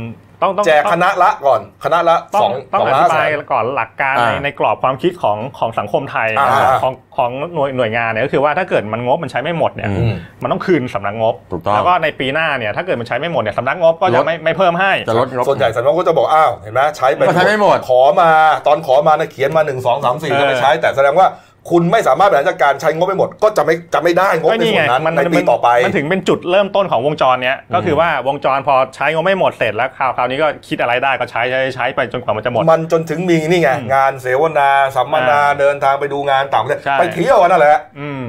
[0.43, 18.31] ต้องต้องแจกคณะละก่อนคณะละต้สอองงต้องสองอล้านธิแสบายนก่อนหลักการในอ่าในกรอบความคิดของของสังคมไทยอ่านะครับของของหน่วยหน่วยงานเนี่ยก็คือว่าถ้าเกิดมันงบมันใช้ไม่หมดเนี่ยอือืมมันต้องคืนสำนักงบถูกต้องแล้วก็ในปีหน้าเนี่ยถ้าเกิดมันใช้ไม่หมดเนี่ยสำนักงบก็ลจะดไม่ไม่เพิ่มให้จะลดงบส่วนใหญ่สำนักก็จะบอกอ้าวเห็นไหมใช้ไปก็ใช้ไม่หมดขอมา
[18.67, 21.27] ตอนขอมานะเขียนมา1 2 3 4เออก็ไม่ใช้แต่แสดงว่า
[21.71, 38.27] คุณไม่สามารถบริหารจัดการใช้งบไปหมด ก็จะไม่จะไม่ได้งบก็ในนี่ส่วไงนนั้นมันในปีต่อไป มันถึงเป็นจุดเริ่มต้นของวงจรเนี้ยก็คือว่าวงจรพอใช้งบไม่หมดเสร็จแล้วคราวคราวนี้ก็คิดอะไรได้ก็ใช้ใช้ใช้ไปจนกว่ามันจะหมด มันจนถึงมีนี่ไงอืมงานเสวนาสัมมนาอ่าเดินทางไปดูงานต่างประเทศใช่ไปเที่ยวกันนั่นแหละอืม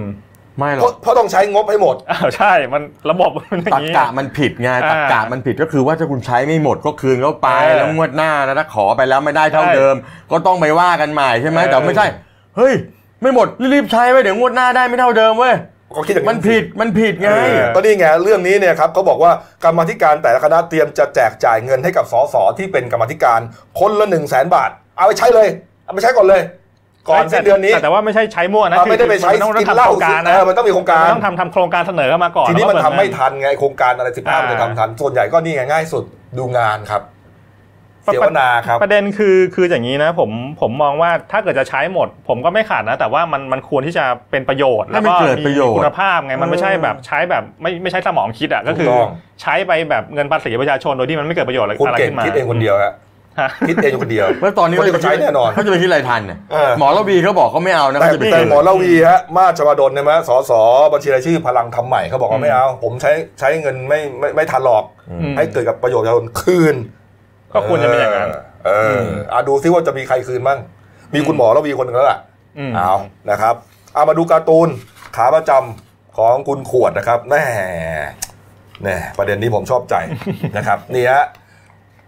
[0.60, 9.96] ไม่หรเพอราะกเพราะต้องใช้งบให้หมดอ้าวใช่มันระบบมันอย่าตังกนี้กะมันผิดไงอ่าตักกะมันผิดก็คือว่าถ้าคุณใช้ไม่หมดก็คืนเขาไปเออแล้วงวดหน้านะถ้าขอไปแล้วไม่ได้เท่าใช่เดิม
[10.32, 12.08] ก็ต้องไปว่ากันใหม่ใช่ไหมเออแต่ไม่ใช่
[12.58, 12.74] เฮ้ย
[13.22, 15.56] ไม่หมดรีบๆใช้ไว้เดี๋ยวงวดหน้าได้ไม่เท่าเดิมเว้ย
[15.96, 19.32] ก็คิดอย่างมันผิดมันผิดไงเออก็นี่ไงเรื่องนี้เนี่ยครับเขาบอกว่า
[19.64, 23.40] กรรมาธิการแต่ละคณะเตรียมจะแจกจ่ายเงินให้กับสสที่เป็นกรรมาธิการ
[23.80, 25.48] คนละ1นึ่งแสนบาท เอาไปใช้เลย
[25.86, 26.42] เอาไปใช้ก่อนเลย
[27.10, 36.04] ก่อนสิ้นเดือนนี้แต่แต่ว่าไม่ใช่ใช้มั่วนะอ่าไม่ได้ไปใช้คือมันต้องกินทำเหล้าโครงการเอนะอมันต้องมีโครงการมันต้องทำทำโครงการเสนอเข้ามาก่อนทีนี้มันแล้วทำก็ไม่เปิดทันไงโครงการอะไรสิบห้าอ่ามันจะทำทันส่วนใหญ่ก็นี่ไงง่ายสุด
[36.38, 37.02] ดูงานครับ
[38.14, 40.30] เสวนาครับประเด็นคือคืออย่างนี้นะผม
[40.62, 49.10] ผมมองว่าถ้าเกิดจะใช้หมด ผมก็ไม่ขาดนะ แต่ว่ามันมันควรที่จะเป็นประโยชน์ให้มันแล้วเกิดประโยชน์คุณภาพไงมันไม่ใช่แบบใช้แบบไม่ไม่ใช้สมองคิดอะก็คือถูกต้อง
[49.42, 52.94] ใช้ไปแบบเงินภาษีประชาชนโดยที่มันไม่เกิดประโยชน์อะไรคุณอะไรเก่งขึ้นมาคิดเองคนเดียวฮะ
[53.40, 60.52] ฮะคิดเองอยู่คนเดียวแล้วตอนนี้คนอื่นก็ใช้แน่นอนเขาจะไปคิดอะไรทันเนี่ยเออหมอระวีเขาบอกเขาไม่เอานะแต่เขาจะไปแต่คิดหมอละวีฮะมาชวดลเนี่ยมะสส
[60.94, 64.84] บัญชีรายชื่อพลังทำใหม่เขาบอกว่าไม่เอา ผมใช้ใช้เงินไม่ไม่ไม่ทันหรอก
[65.22, 66.76] อืมให้เกิดกับประโยชน์ประชาชนคืน
[67.58, 68.30] ก็ควรจะเป็นอย่างนั้น
[68.66, 70.60] เออเอออะดูซิว่าจะมีใครคืนบ้าง
[71.14, 72.20] มีคุณหมอละวีคนหนึ่งแล้วล่ะ
[72.58, 72.94] อืมเอา
[73.32, 73.56] นะครับ
[73.94, 74.70] เอามาดูการ์ตูน
[75.16, 77.46] ขาประจำของคุณขวดนะครับแน่
[78.84, 79.96] แน่ประเด็นนี้ผมชอบใจ
[80.58, 81.26] นะครับนี่ฮะ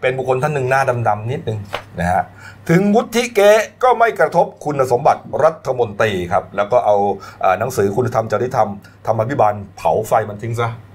[0.01, 1.59] เป็นบุคคลท่านหนึ่งหน้าดำๆนิดนึง
[1.99, 2.21] นะฮะ
[2.69, 6.95] ถึงวุฒิเกะก็ไม่กระทบคุณสมบัติรัฐมนตรีครับ แล้วก็เอา
[7.41, 8.69] เอ่อหนังสือคุณธรรมจริยธรรม
[9.07, 10.88] ธรรมพิบาลเผาไฟมันทิ้งซะอืม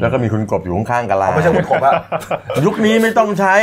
[0.00, 1.92] แล้วก็มีคุณกบอยู่ข้างๆกันลาเอาไม่ใช่คุณขบอะ
[2.64, 3.54] ยุคนี้ไม่ต้องใช้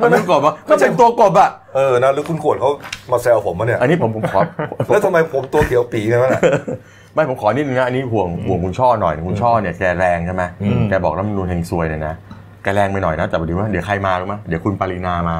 [0.00, 2.70] มันเป็นกบอะไม่ก็ใช่เป็นตัวกบอะเออนะหรือคุณขวดเขา
[3.12, 4.40] มาแซวผมมะเนี่ยอันนี้ผมผมขอ
[4.90, 6.42] แล้วทำไมผมตัวเขียวปีกันวะเนี่ย
[7.14, 12.14] ไม่ผมขอนิดนึงนะอันนี้ห่วงห่วงคุณช่อหน่อยคุณช่อเนี่ยแกแรงใช่ไหมอืมแกบอกรัฐธรรมนูญแห่งซวยเนี่ยนะ
[12.62, 15.36] แกแรงไปหน่อยนะแต่เดี๋ยวว่าเดี๋ยวใครมารู้ไหมเดี๋ยวคุณปรินามา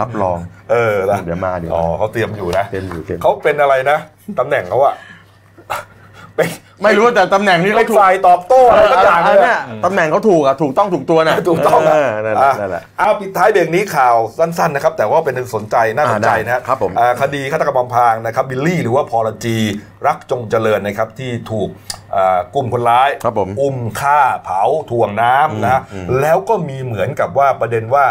[0.00, 0.38] รับรอง
[0.70, 3.98] เออนะเดี๋ยวมาเดี๋ยวอ๋อมาเขาเตรียมอยู่นะเต็มอยู่เต็มเขาเป็นอะไรนะ
[4.38, 4.94] ตำแหน่งเขาอะ
[6.36, 6.48] เป็น
[6.84, 19.56] ไม่รู้แต่ตำแหน่งนี้เป็เขานถูกฝ่ายตอบโต้อะไรสักอย่างเอเลอยเนี่ยตำแหน่งเขาถูกอะถูกต้องถูกตัวนะถูกต้องเออะอนั่นแหละนั่นแหละเอาปิดท้ายเบรกนี้ข่าวสั้นๆนะครับแต่ว่าเป็นสนใจน่าสนใจนะฮะอ่าได้ครับผมอ่าคดีฆาตกรรมอำพรางนะครับบิลลี่หรือว่าพอลจี
[20.06, 21.68] รักจงเจริญนะครับที่ถูก
[22.16, 28.04] อ่ากลุ่มคนร้ายครับผมอุ้มฆ่าเผาถ่วงน้ำนะอืมแล้วก็มีเหมือนกับว่าประเด็นว่า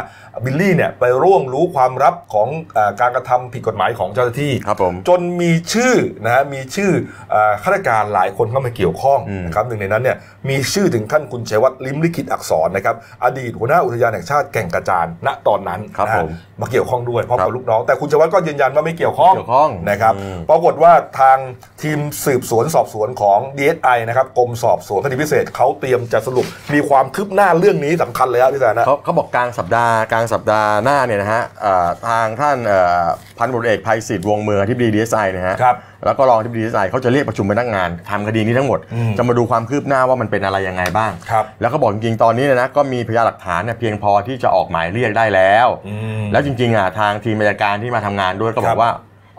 [0.43, 6.91] บิลลี่เนี่ยไปร่วงรู้ความลับของอาการกระทำผิดกฎหมายของเจ้าหน้าที่ครับผมจนมีชื่อนะฮะมีชื่อ
[7.33, 10.17] อาข้าราชการหลายคนเข้ามาเกี่ยวข้องอืมนะครับหนึ่งในนั้นเนี่ย
[10.49, 16.29] มีชื่อถึงท่านคุณชัยวัฒน์ลิมลิขิตอักษรนะครับอดีตหัวหน้าอุทยานแห่งชาติแก่งกระจานณตอนนั้นครับนะฮะผม
[16.61, 21.37] มาเกี่ยวข้องด้วยพร้อมครักับบลูกน้องแต่คุณชัยวัฒน์ก็ยืนยันว่าไม่เกี่ยวข้องเกี่ยวข้องนะครับอืมปรากฏว่าทาง
[21.81, 33.03] ทีมสืบสวนสอบสวนของ DSI นะครับกรมสอบสวนคดีพิเศษเขาเตรียมจะสรุปมีความคืบหน้าเรื่องนี้สำคัญเลยครับพี่แซนนะเขาเขาบอกกลางสัปดาห์กลางสัปดาห์หน้าเนี่ยนะฮะเอ่อทางท่านเอ่อ
[33.37, 48.91] พันตำรวจเอกไพสิฐ วงศ์เมือง อธิบดีดีเอสไอนะฮะครับ แล้วก็รองอธิบดีเอสไอเขาจะเรียกประชุมพนักงานทำคดีนี้ทั้งหมดอืมจะมาดูความคืบหน้าว่ามันเป็นอะไรยังไงบ้างครับแล้วก็บอกจริงๆตอนนี้เนี่ยนะก็มีพยานหลักฐานเนี่ยเพียงพอที่จะออกหมายเรียกได้แล้วอืมแล้วจริงๆอะทางทีมอัยการที่มาทำงานด้วยก็บครัอบกว่า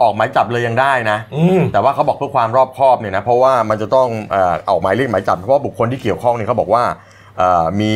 [0.03, 7.12] ออกหมายจับเลยยังได้นะอืมแต่ว่าเขาบอกเพื่อความรอบคอบเนี่ยนะเพราะว่ามันจะต้องเอ่อออกหมายเรียกหมายจับเพราะว่าบุคคลที่เกี่ยวข้องเนี่ยเขาบอกว่าเอ่อ
[7.81, 7.92] มี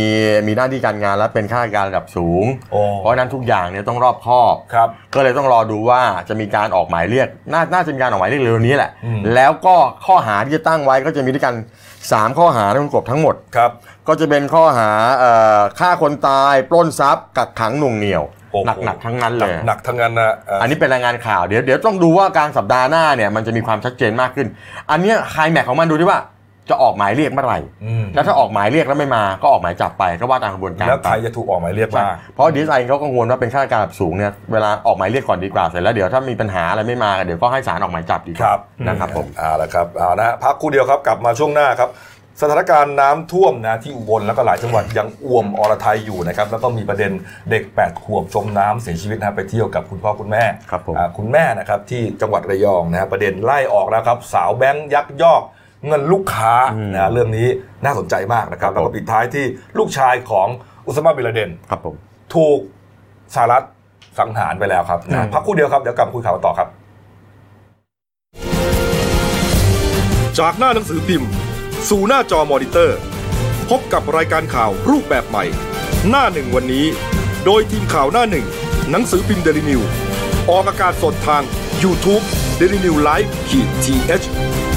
[0.46, 11.54] มีหน้าที่การงานและเป็นข้าราชการระดับสูงโอ้เพราะฉะนั้นทุกอย่างเนี่ยต้องรอบคอบครับก็เลยต้องรอดูว่าจะมีการออกหมายเรียกน่าน่าจะมีการออกหมายเรียกเร็วๆนี้แหละอืมแล้วก็ข้อหาที่จะตั้งไว้ก็จะมีด้วยกัน
[11.96, 13.70] 3 ข้อหาทั้งกบทั้งหมดครับ
[14.08, 24.48] ก็จะเป็นข้อหาเอ่อฆ่าคนตายปล้นทรัพย์กักขังหน่วงเหนี่ยวโอ้โหหนักๆทั้งนั้นเลยหนักทั้งนั้นนะเอ่อออันนี้เป็นรายงานข่าวเดี๋ยวเดี๋ยวต้องดูว่ากลางสัปดาห์หน้าเนี่ยมันจะมีความชัดเจนมากขึ้น
[24.90, 26.20] อันเนี้ยไฮแม็กของมันดูที่ว่า
[26.70, 41.90] จะออกหมายเรียกเมื่อไหร่อืมแล้วถ้าออกหมายเรียกแล้วไม่มาก็ออกหมายจับไปก็ว่าตามกระบวนการแล้วไปใครจะถูกออกหมายเรียกใช่บ้างเพราะดีไซน์เขากังวลว่าเป็นข้าราชการระดับสูงเนี่ยเวลาออกหมายเรียกก่อนดีกว่าเสร็จแล้วเดี๋ยวถ้ามีปัญหาอะไรไม่มาเดี๋ยวก็ให้ศาลออกหมายจับดีกคว่ารับนะครับผมเอาละครับเอานะพักครู่เดียวครับกลับมาช่วงหน้าครับ
[42.40, 47.12] สถานการณ์น้ำท่วมนะที่อุบลแล้วก็หลายจังหวัดยังอ่วมอรไทยอยู่นะครับแล้วก็มีประเด็น
[47.50, 55.42] เด็ก 8 ขวบจมน้ำเสียชีวิตนะไปเที่ยวกับคุณพ่อคุณแม่ครับผมอ่าคุณแม่นะครับที่จังหวัดระยองนะฮะประเด็นไล่ออกแล้วครับสาวแบงค์ยักยอก
[55.88, 57.48] เงินลูกค้าอืมนะเรื่องนี้
[57.84, 59.44] น่าสนใจมากนะครับครับแล้วผมก็ปิดท้ายที่
[59.78, 60.48] ลูกชายของ
[60.86, 61.94] อุสมาบินลาเดนครับผม
[62.34, 62.58] ถูก
[63.34, 63.64] สหรัฐ
[64.18, 66.68] สังหารไปแล้วครับนะพักครู่เดียวครับเดี๋ยวกลับมาคุยข่าวต่อครับ
[70.38, 71.30] จากหน้าหนังสือพิมพ์
[71.88, 72.98] สู่หน้าจอมอนิเตอร์
[73.70, 75.44] พบกับรายการข่าวรูปแบบใหม่
[76.08, 76.86] หน้าหนึ่งวันนี้
[77.44, 78.46] โดยทีมข่าวหน้าหนึ่ง
[78.90, 79.80] หนังสือพิมพ์เดลิวิว
[80.50, 81.42] ออกอากาศสดทาง
[81.82, 82.24] YouTube
[82.60, 84.65] d e l i n e w l i v e ขีดทีเ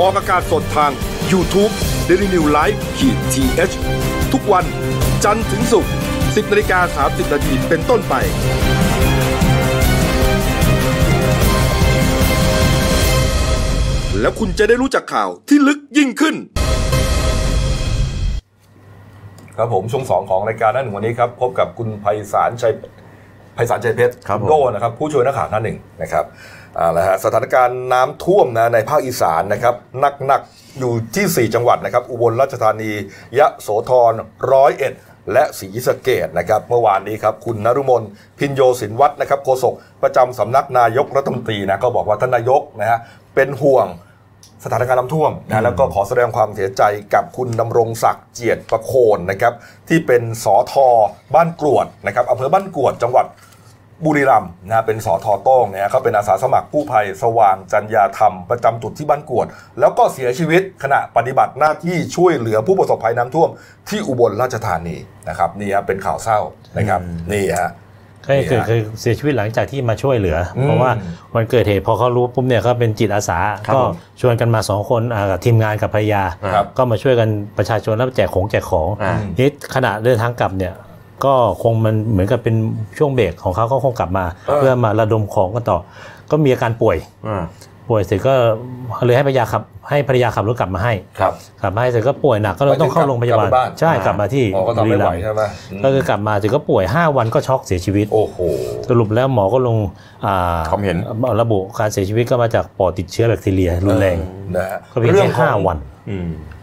[0.00, 0.92] ออกอากาศสดทาง
[1.32, 1.72] YouTube
[2.08, 4.64] d e l i n e w l i v e ขีดทีเทุกวัน
[5.24, 8.14] จันทร์ถึงศุกร์ 10นาฬิกา30นาทีเป็นต้นไป
[14.20, 16.34] แล้วคุณจะได้รู้จักข่าวที่ลึกยิ่งขึ้น
[19.56, 22.72] ครับผมช่วงสองของรายการหนั่นหนึ่งวันนี้ครับ พบกับคุณไพศาลชัย
[23.54, 26.24] ไพศาลชัยเพชรครับผม โดนะครับผู้ช่วยนักข่าวหน้าหนึ่งนะครับ
[26.78, 29.74] เอาละฮะสถานการณ์น้ำท่วมนะในภาคอีสานนะครับ
[30.26, 32.90] หนักๆอยู่ที่ 4 จังหวัดนะครับ อุบลราชธานี
[33.38, 34.12] ยะโสธร
[34.52, 34.92] ร้อยเอ็ด
[35.32, 38.02] และศรีสะเกดนะครับ เมื่อวานนี้ครับ คุณนรุมน
[38.38, 42.98] พินโยสินวัฒน์นะครับโฆษกประจำสำนักนายกรัฐมนตรีนะก็บอกว่าท่านนายกนะฮะ
[43.34, 43.86] เป็นห่วง
[44.64, 46.82] สถานการณ์น้ำท่วมนะแล้วก็ขอแสดงความเสียใจ
[47.14, 49.54] กับคุณดำรงศักดิ์เจียดประโคนนะครับ
[49.88, 50.88] ที่เป็นสอทอ
[51.34, 53.26] บ้านกรวดนะครับอำเภอบ้านกรวดจังหวัด
[54.04, 59.46] บุรีรัมย์นะเป็นสอทอโต้งเนี่ยเขาเป็นอาสาสมัครกู้ภัยสว่างจัญญาธรรม ประจำจุดที่บ้านกรวด
[59.80, 63.50] แล้วก็เสียชีวิตขณะปฏิบัติหน้าที่ช่วยเหลือผู้ประสบภัยน้ำท่วม
[63.88, 64.96] ที่อุบลราชธานี
[65.28, 66.38] นะครับนี่ฮะเป็นข่าวเศร้า
[66.76, 67.00] นะครับ
[67.32, 67.72] นี่ฮะ
[68.28, 70.90] ก็คือคือเสียชีวิตหลังจากที่มาช่วยเหลืออมเพราะว่า
[71.34, 76.22] วันเกิดเหตุพอเขารู้ปุ๊บเนี่ยก็เป็นจิตอาสาครับก็ผมชวนกันมาสองคนอ่ากับทีมงานกับภรรยา
[76.54, 77.28] ครับก็มาช่วยกัน
[77.58, 80.74] ประชาชนแล้วแจกของแจกของอ่านี่ขณะเดินทางกลับเนี่ย
[81.24, 82.54] ก็คงมันเหมือนกับเป็น
[82.98, 85.78] ช่วงเบรกของเขาเขาคงกลับมาเออเพื่อมาระดมของกันต่อ
[86.30, 86.96] ก็มีอาการป่วย
[87.28, 87.44] อ่า
[87.90, 88.32] ป่วยเสร็จก็
[89.04, 95.42] เลยให้ภรรยาขับให้ภรรยาขับรถกลับมาให้ครับกลับมาให้เสร็จก็ป่วยหนักก็เลยต้องเข้าโรงพยาบาลกลับไปบ้านใช่กลับมาที่อ๋อก็ทำบุไม่รีไหวรัมย์ใช่ไหม
[95.78, 98.38] มก็คือกลับมาถึงก็ป่วย 5 วันก็ช็อกเสียชีวิตโอ้โห
[98.88, 99.76] สรุปแล้วหมอก็ลง
[100.26, 100.96] อ่าความเห็น
[101.40, 104.16] ระบุการเสียชีวิตก็มาจากปอดติดเชื้อแบคทีเรียรุนแรง
[104.56, 105.78] นะฮะก็เพียงรื่แค่ของห้าวัน
[106.10, 106.55] อืมเอ่อ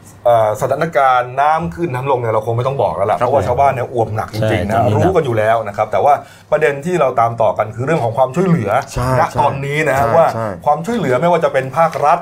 [0.61, 6.13] สถานการณ์น้ำขึ้นน้ำลงเนี่ยเราคงไม่ต้องบอกแล้วล่ะคเพรับราะว่าผมชาวบ้านเนี่ยอ่วมหนักจริงๆใช่นะตอนนี้หนักรู้กันอยู่แล้วนะครับแต่ว่า
[6.51, 12.19] ประเด็นที่เราตามต่อกันคือเรื่องของความช่วยเหลือใช่ณใช่ตอนนี้นะฮะใช่ว่าใช่ความช่วยเหลือไม่ว่าจะเป็นภาครัฐ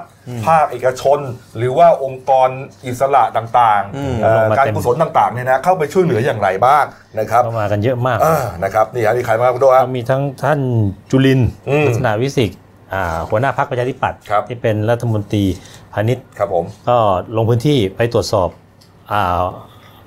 [0.47, 1.19] ภาคเอกชน
[1.57, 2.49] หรือว่าองค์กร
[2.85, 6.85] อิสระต่างอืมๆเอ่อลงมาการเต็มกุศลต่างๆเนี่ยนะเข้าไปช่วยเหลืออย่างไรบ้าง
[7.19, 10.59] นะครับเข้ามากันเยอะมากเออนะครับนี่ฮะมีใครมางคุณโดครับก็มีทั้งท่าน
[11.11, 12.60] จุลินทร์อืมลักษณะวิสิกอ่า
[13.29, 15.43] หัวหน้าพรรคประชาธิปัตย์ครับที่เป็นรัฐมนตรี
[15.93, 16.97] พาณิชย์ครับผมก็
[17.35, 18.49] ลงพื้นที่ไปตรวจสอบ
[19.11, 19.23] อ่า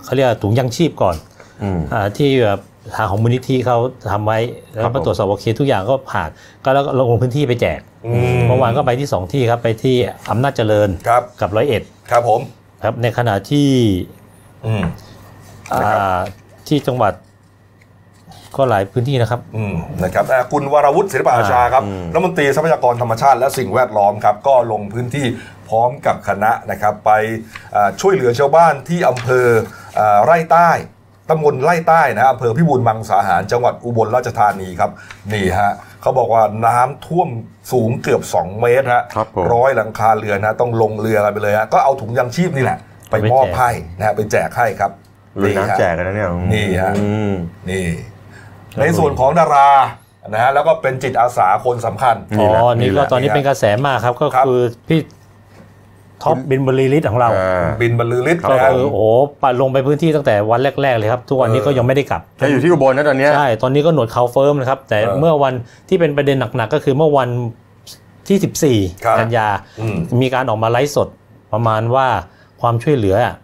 [0.04, 1.16] เขาเรียกว่าถุงยังชีพก่อน
[1.62, 2.60] อืมอาที่แบบ
[2.96, 3.78] ทางของมูลนิธิเขา
[4.12, 4.38] ทำไว้
[4.72, 6.30] แล้ครัวบมาตรวจสอบโอเคทุกอย่างก็ผ่าน
[6.64, 9.96] ก็แล้วก็ลงพื้นที่ไปแจกอืมเมื่อวานก็ไปที่สองที่ครับไปที่
[10.30, 12.40] อำนาจเจริญครับกับร้อยเอ็ดครับผม
[12.84, 13.68] ครับในขณะที่
[14.66, 14.82] อืม
[15.72, 16.20] อ่นะครับา
[16.68, 17.12] ที่จังหวัด
[18.56, 25.26] ก็หลายพื้นที่นะครับอืมนะครับอ่าคุณวรวุฒิศิลปอาชาครับอืมรัฐมนตรีทรัพยากรธรรมชาติและสิ่งแวดล้อมครับก็ลงพื้นที่
[25.68, 27.10] พร้อมกับคณะนะครับไป
[27.74, 29.46] อ่าช่วยเหลือชาวบ้านที่อำเภอ
[29.98, 30.70] อ่าไร่ใต้
[31.30, 34.90] ตำบลไร่ใต้นะอำเภอพิบูลมังสาหารจังหวัดอุบลราชธานีครับ
[35.32, 37.28] นี่ฮะเขาบอกว่าน้ำท่วม
[37.72, 42.78] สูงเกือบ 2 เมตรฮะครับผมร้อยหลังคาเรือนนะต้องลงเรือกันไปเลยฮะก็เอาถุงยังชีพนี่แหละ
[43.10, 44.90] ไปไปมอบแจกให้นะฮะไปแจกให้ครับ
[45.42, 47.32] ลุยฮะน้ำแจกกันนะเนี่ยนี่ฮะอืม
[47.70, 47.86] นี่
[48.80, 49.68] ในส่วนของดารา
[50.28, 55.00] นะฮะแล้วก็เป็นจิตอาสาคนสำคัญอ๋อนี่แหละก็ตอนนี้เป็นกระแสมากครับก็ครับคือพี่
[56.22, 59.00] ท็อปบินบริลิตของเราอ่าบิณฑ์ บรรลือฤทธิ์ก็นะฮะคือโอ้โห
[59.42, 65.54] ปัดลงไปพื้นที่ตั้งแต่วันแรก ๆ เลยครับ ทุกวันนี้เออก็ยังไม่ได้กลับแกอยู่ที่อุบลนะตอนเนี้ยใช่ตอนนี้ก็หนวดเคราเฟิ้มนะครับ แต่เออเมื่อวัน
[65.88, 67.28] ที่เป็นประเด็นหนักๆก็คือเมื่อวัน
[68.26, 68.52] ที่ครับ
[68.90, 69.48] 14 กันยา
[69.80, 71.08] อืมมีการออกมาไลฟ์สด
[71.52, 72.06] ประมาณว่า
[72.60, 73.34] ความช่วยเหลืออะ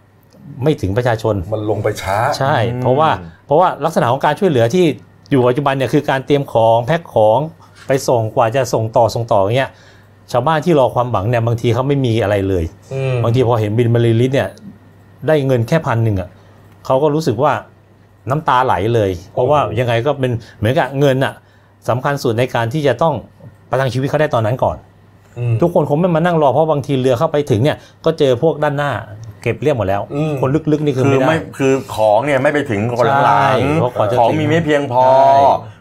[0.63, 3.09] ไม่ถึงประชาชนมันลงไปช้า ใช่ เพราะว่า
[3.45, 4.85] เพราะว่าลักษณะของการช่วยเหลือที่
[5.31, 7.39] อยู่ปัจจุบันเนี่ยคือการเตรียมของแพ็คของ
[7.87, 9.71] ไปส่งกว่าจะส่งต่อส่งต่ออย่างเงี้ย
[10.31, 12.63] ชาวบ้านที่รอความหวังเนี่ยบางทีเขาไม่มีอะไรเลย
[12.93, 14.49] อืมบางทีพอเห็นบินบรรลือฤทธิ์เนี่ย
[15.27, 16.29] ได้เงินแค่พันหนึ่งอะ
[16.85, 17.51] เขาก็รู้สึกว่า
[18.29, 21.33] น้ำตาไหลเลย เพราะว่ายังไงก็เป็นเหมือนกับเงินอะ
[21.89, 23.13] สำคัญสุดในการที่จะต้อง
[23.69, 24.77] ประทังชีวิตเขาได้ตอนนั้นก่อน
[25.37, 28.91] อืมทุกคนคงไม่มานั่งรอเพราะบางทีเรือเข้าไปถึงเนี่ยก็เจอพวกด้านหน้า
[29.41, 35.31] เก็บเรียบหมดแล้วอืมคนลึกๆนี่คือคือไม่ได้ไม่คือของเนี่ยไม่ไปถึงคนหลัใช่งเพราะกว่าจะๆของถึงมีไม่เพียงพอ ใช่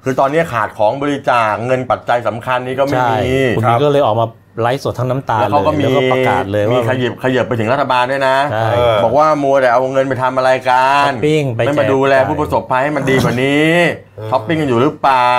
[0.04, 4.26] คือตอนนี้ขาดของบริจาคเงินปัจจัยสำคัญนี้ก็ไม่ใช่มีคุณมีก็เลยออกมา
[4.62, 13.70] ไลฟ์สดทั้งน้ำตาแล้วเลเขายก็มีแล้วก็ประกาศเลยมีว่าขยิบขยับไปถึงรัฐบาลด้วยนะใช่เออบอกว่ามัวแต่เอาเงินไปทำอะไรกันช้อปปิ้งไปไม่แจมากดูแลจ่ายผู้ประสบภัยให้มันดีกว่านี้
[14.30, 15.36] ช้อปปิ้งกันอยู่หรือเปล่า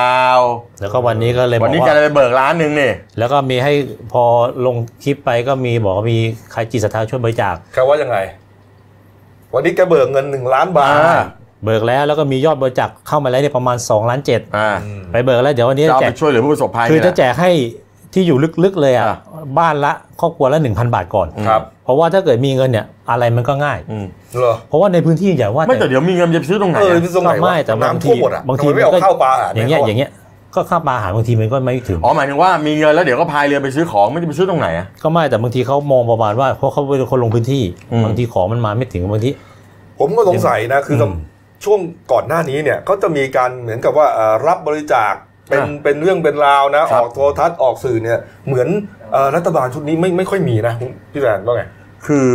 [0.81, 3.73] แล้วก็วันนี้ก็เลยบวัอนกนี้แกว่าจะไปเบิกร้านหนึ่งนี่แล้วก็มีให้
[4.12, 4.23] พอ
[4.65, 6.19] ลงคลิปไปก็มีบอกว่ามี
[6.51, 8.17] ใครจิตศรัทธาช่วยบริจาคเขาว่ายังไง
[9.53, 11.21] วันนี้แกเบิกเงินหนึ่งล้านบาทอ่า
[11.65, 14.77] เบิกแล้วแล้วก็มียอดบริจาคเข้ามาแล้วเนี่ยประมาณ2ล้านเจ็ดอ่า
[15.12, 17.51] ไปเบิกแล้วเดี๋ยววันนี้จะเอาแจไปกช่วยเหลือผู้ประสบภัยคือนี่แหจะละแจกให้
[18.13, 19.17] ที่อยู่ลึกๆเลยอะอะ
[19.60, 24.06] บ้านละครอบครัวละ 1,000 บาทก่อนครับเพราะว่าถ้าเกิดมีเงินเนี่ยอะไรมันก็ง่ายอืม
[24.38, 30.12] เหรอเพราะว่าในพื้นที่อย่าว่าไม่แต่เดี๋ยวมีเงินจะไปซื้อตรงไหนเอออะที่ตรงไหนวะไม่แต่บางน้ำทีท่วมหมดอะบางทีทำไมไม่เอามันก็ข้าวปลาอาหารอย่างเงี้ยให้ขอย่างเงี้ย
[30.56, 39.30] ก็ค่าปลาอาหารบางทีมันก็ไม่ถึง อ๋อหมายถึงว่ามีเงินแล้วเดี๋ยวก็พายเรือไปซื้อของไม่ได้ไปซื้อตรงไหนอะก็ไม่แต่บางทีเขามองประมาณว่าเพราะเขาเป็นคนลงพื้นที่อืมบางทีของมันมาไม่ถึงบางที
[40.00, 41.13] ผมก็สงสัยนะคืออม
[41.63, 41.80] ช่วง
[42.12, 45.13] ก่อนหน้านี้เนี่ยก็จะมีการเหมือนกับว่าเอ่อรับบริจาค
[45.52, 48.68] เป็นอะเป็นเรื่องเป็นราวนะคอรับอกโทรทัศน์ออกสื่อเนี่ยเหมือน
[49.12, 50.74] เอ่อรัฐบาลชุดนี้ไม่ไม่ค่อยมีนะ
[51.14, 51.64] พี่แดนว่าไง
[52.08, 52.26] คือ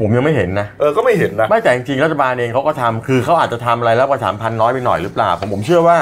[0.00, 5.98] ผมยังไม่เห็นนะเออก็ไม่เห็นนะไม่แต่จริงๆรัฐบาลเองเขาก็ทำคือเขาอาจจะทำอะไรแล้วประชาสัมพันธ์น้อยไปหน่อยหรือเปล่าผมผมเชื่อว่า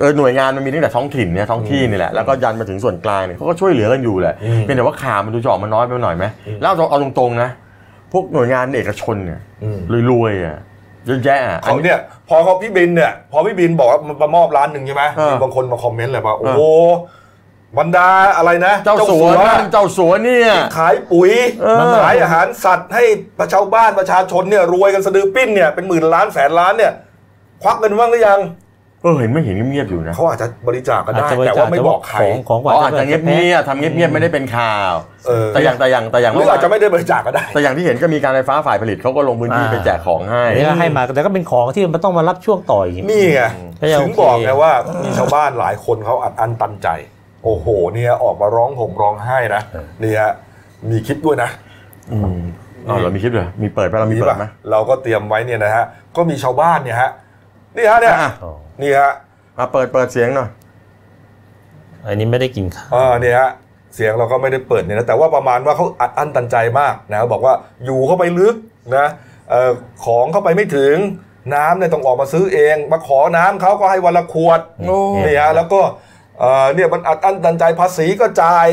[0.00, 6.24] เออหน่วยงานมันมีตั้งแต่ท้องถิ่นเนี่ยท้องที่นี่แหละแล้วก็ยันมาถึงส่วนกลางเนี่ยเขาก็ช่วยเหลือกันอยู่แหละอืมเพียงแต่ว่าข่าวมันดูจะออกมาน้อยไปหน่อยไหม
[6.60, 7.50] แล้วเอาเอาตรงๆนะ
[8.12, 9.78] พวกหน่วยงานเอกชนเนี่ยอืม
[10.12, 10.58] รวยๆอะ
[11.06, 16.62] เยอะแยะอะอันเขานี้ เนี่ยพอเขาพี่บินเนี่ยพอพี่บินบอกว่ามันมามอบร้านหนึ่งใช่ไหมเออมีบางคนมาคอมเมนต์เลยว่าโอ้เออโห
[17.78, 23.04] บรรดาอะไรนะเจ้าสัวนั่นเจ้าสัวเนี่ย ขายปุ๋ยเออ ขายอาหารสัตว์ให้
[23.38, 26.92] ประชาบ้านประชาชนเนี่ยรวยกันสะดือปิ้นเนี่ยเป็นหมื่นล้านแสนล้านเนี่ย
[27.62, 28.40] ควักเงินบ้างหรือยัง
[29.04, 34.92] เออเห็นไม่เห็นเงียบๆอยู่นะเขาอาจจะบริจาคก็อาจได้จะบริแต่จาคว่าไม่บอกใครของของกว่าเขาอาจจะเงียบๆทำเงียบๆไม่ได้เป็นข่าว
[35.26, 43.42] เออแต่อย่างแต่อย่างแต่อย่างหรืออาจจะไม่ได้บริจาคก็ได้ แต่อย่างที่เห็นก็มีการไฟฟ้าฝ่ายผลิตเขาก็ลงพื้นที่ไปแจกของให้อันนี้ก็ให้มาแต่ก็เป็นของที่มันต้องมารับช่วงต่ออีกนี่ไง
[43.80, 44.72] ก็ยังถึงโอเคบอกไงว่า
[45.04, 46.88] มีชาวบ้านหลายคนเขาอัดอั้นตันใจ
[47.44, 49.62] โอ้โห เนี่ยออกมาร้องห่มร้องไห้นะ
[50.00, 50.28] เนี่ย
[50.90, 51.50] มีคลิปด้วยนะ
[52.12, 52.38] อืม
[52.88, 55.84] อ๋อเรามีคลิปเลยมีเปิดไปเรามีมีเปิป่ะดไหมเราก็เตรียมไว้เนี่ยนะฮะ
[56.16, 57.10] ก็มีชาวบ้านเนี่ยฮะ
[57.76, 59.10] นี่ฮะเนี่ยอะอ๋อนี่ฮะ
[59.58, 60.48] มาเปิดเปิดเสียงหน่อย
[62.04, 63.50] อันนี้ไม่ได้กินข้าวอ่าเนี่ยฮะ
[63.94, 68.56] เสียงเราก็ไม่ได้เปิดเนี่ยนะแต่ว่าประมาณว่าเขาอัดอั้นตันใจมากนะบอกว่าอยู่เข้าไปลึก
[68.96, 69.06] นะ
[69.50, 69.70] เอ่อ
[70.04, 70.96] ของเข้าไปไม่ถึง
[71.54, 75.80] น้ำเนี่ยต้องออกมาซื้อเอง มาขอน้ำเขาก็ให้วันละขวดโอ้นี่ฮะแล้วก็
[76.38, 78.68] เอ่อเนี่ยมันอัดอั้นตันใจภาษีก็จ่าย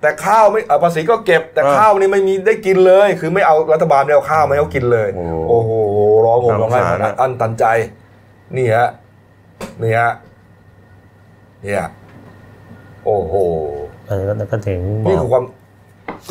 [0.00, 5.08] แต่ข้าวไม่เอ่อภาษีก็เก็บ แต่ข้าวนี่ไม่มีได้กินเลย คือไม่เอารัฐบาลไม่เอาข้าวไม่เอากินเลย
[5.48, 5.70] โอ้โห
[6.30, 7.64] ร้องห่มร้องไห้อัดอั้นตันใจ
[8.56, 8.88] นี่ฮะ
[9.82, 10.10] นี่ฮะ
[11.62, 11.84] เนี่ย
[13.04, 13.34] โอ้โห
[14.08, 15.44] เออแล้วก็ถึงบนี่อคือกความ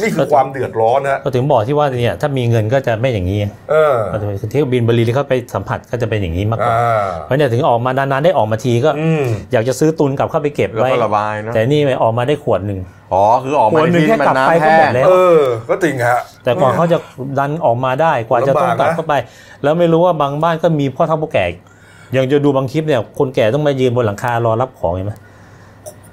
[0.01, 3.39] นี่คือความเดือดร้อนนะก็ถึงบอกที่ว่าเนี่ยถ้ามีเงินก็จะไม่อย่างนี้
[3.71, 12.79] เออก็จะเป็นที่บินบริลีเขาไปสัมผัสก็จะเป็นอย่างนี้มากกว่าอ่าเพราะเนี่ยถึงออกมานานๆได้ออกมาทีก็อืมอยากจะซื้อตุนกลับเข้าไปเก็บแล้วไว้ก็ระบายเนอะแต่นี่ไม่ออกมาได้ขวดหนึ่ง
[13.13, 16.97] อ๋อคือออกขมาวดในหนึ่งที่แค่มันกลับไปน้ำก็แห้หมงดแล้วเออก็จริงฮะแต่ก่อนเขาจะ
[17.39, 19.13] ดันออกมาได้กว่าจะต้องลำบากนะกลับเข้าไป
[19.63, 21.45] แล้วไม่รู้ว่าบางบ้านก็มีพ่อเฒ่าผู้แก่
[22.13, 25.28] อย่างจะดูบางคลิปเนี่ยคนแก่ต้องมายืนบนหลังคารอรับของเห็นไหมเพราะ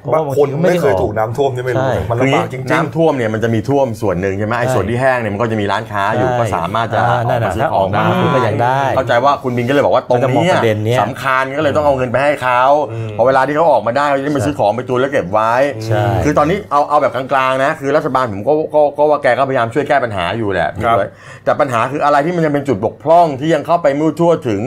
[0.07, 12.63] บาว่างบางคนทีก็ไม่ด้เคยออกถูกน้ำท่วมนี่ไม่รู้ใช่เลยมันคือลำบากจริงๆน้ำท่วมเนี่ยมันจะมีท่วมส่วนหนึ่งใช่ไหมไอ้ใช่ส่วนที่แห้งเนี่ยมันก็จะมีร้านค้าอยู่ใช่ก็สามารถจะอ่าอนั่อกนมาน่ะซื้อถ้าขออองกมาได้คุณก็ยังได้ เข้าใจว่าคุณบินก็เลยบอกว่าตรงมันจะมองเนี้ยประเด็นเนี้ยสำคัญก็เลยต้องเอาเงินไปให้เขา
[13.19, 15.53] พอเวลาที่เขาออกมาได้เขาจะได้มาซื้อของไปตุนแล้วเก็บไว้
[15.87, 21.11] ใช่คือตอนนี้เอาเอาแบบกลางๆนะคือรัฐบาลผมก็ก็ก็ว่าแกก็พยายามช่วยแก้ปัญหาอยู่แหละพี่ครับด้วย
[21.45, 24.61] แต่ปัญหาคืออะไรที่มันยังเป็นจุดบกพร่องที่ยังเข้าไปไม่ทั่วถึง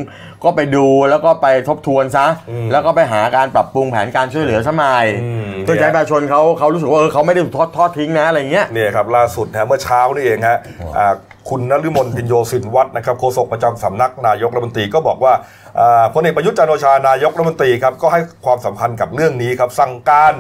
[0.43, 10.57] ก็ไปดูแล้วก็ไปทบทวนซะอืมแล้วก็ไปหาการปรับปรุงแผนการช่วยเหลือสมัยอืมเพื่อจะให้ประชาชนเขาเขารู้สึกว่าเออเขาไม่ได้ถูกทอดทอดทิ้งนะอะไรเงี้ยเนี่ยครับล่าสุดนะเมื่อเช้านี่เองฮะ
[10.97, 11.13] อ่า
[11.49, 15.33] คุณนฤมลพินโยสินวัฒน์นะครับโฆษกประจำสำนักนายกรัฐมนตรีก็บอกว่า
[15.79, 20.33] อ่าพลเอกประยุทธ์จันทร์โอชานายกรัฐมนตรีครับก็ให้ความสำคัญกับเรื่องนี้ครับสั่งการ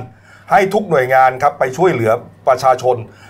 [0.51, 2.11] ให้ทุกหน่วยงานครับไปช่วยเหลือ
[2.47, 3.28] ประชาชนอ่า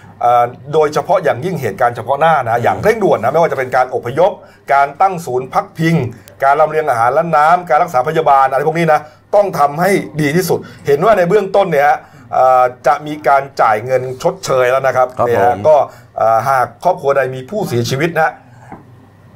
[0.74, 4.32] โดยเฉพาะอย่างยิ่งเหตุการณ์เฉพาะหน้านะอย่างเร่งด่วนนะไม่ว่าจะเป็นการอพยพ
[4.74, 5.95] การตั้งศูนย์พักพิง
[6.43, 8.99] การลำเลียงอาหารและน้ำการรักษาพยาบาลอะไรพวกนี้นะ
[9.36, 9.91] ต้องทำให้
[10.22, 11.97] ดีที่สุด เห็นว่าในเบื้องต้นเนี่ยฮะ
[12.34, 15.76] เอ่อจะมีการจ่ายเงินชดเชยแล้วนะครับครับเนี่ยฮะผมก็
[16.17, 18.32] เอ่อหากครอบครัวใดมีผู้เสียชีวิตนะ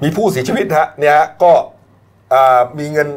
[0.04, 1.52] มีผู้เสียชีวิตฮะเนี่ยฮะก็
[2.32, 3.08] เอ่อมีเงิน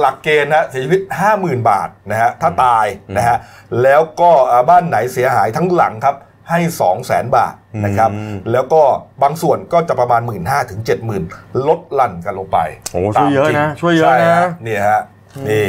[0.00, 1.00] หลักเกณฑ์นะเสียชีวิต
[1.34, 2.86] 50,000 บาทนะฮะถ้าตาย
[3.16, 3.36] นะฮะ
[3.82, 6.16] แล้วก็เอ่อบ้านไหนเสียหายทั้งหลังครับ
[6.50, 8.82] ให้ 2 0 0 0 0 0บาทนะครับอืมแล้วก็
[9.22, 11.22] บางส่วนก็จะประมาณ 1 5ื่นถึงเจ็ดหมื่น
[11.68, 12.58] ลดหลั่นกันลงไป
[12.92, 15.00] โอ้ช่วยเยอะนะตามจริงช่วยเยอะนะใฮเนี่ยฮะ
[15.48, 15.68] นี่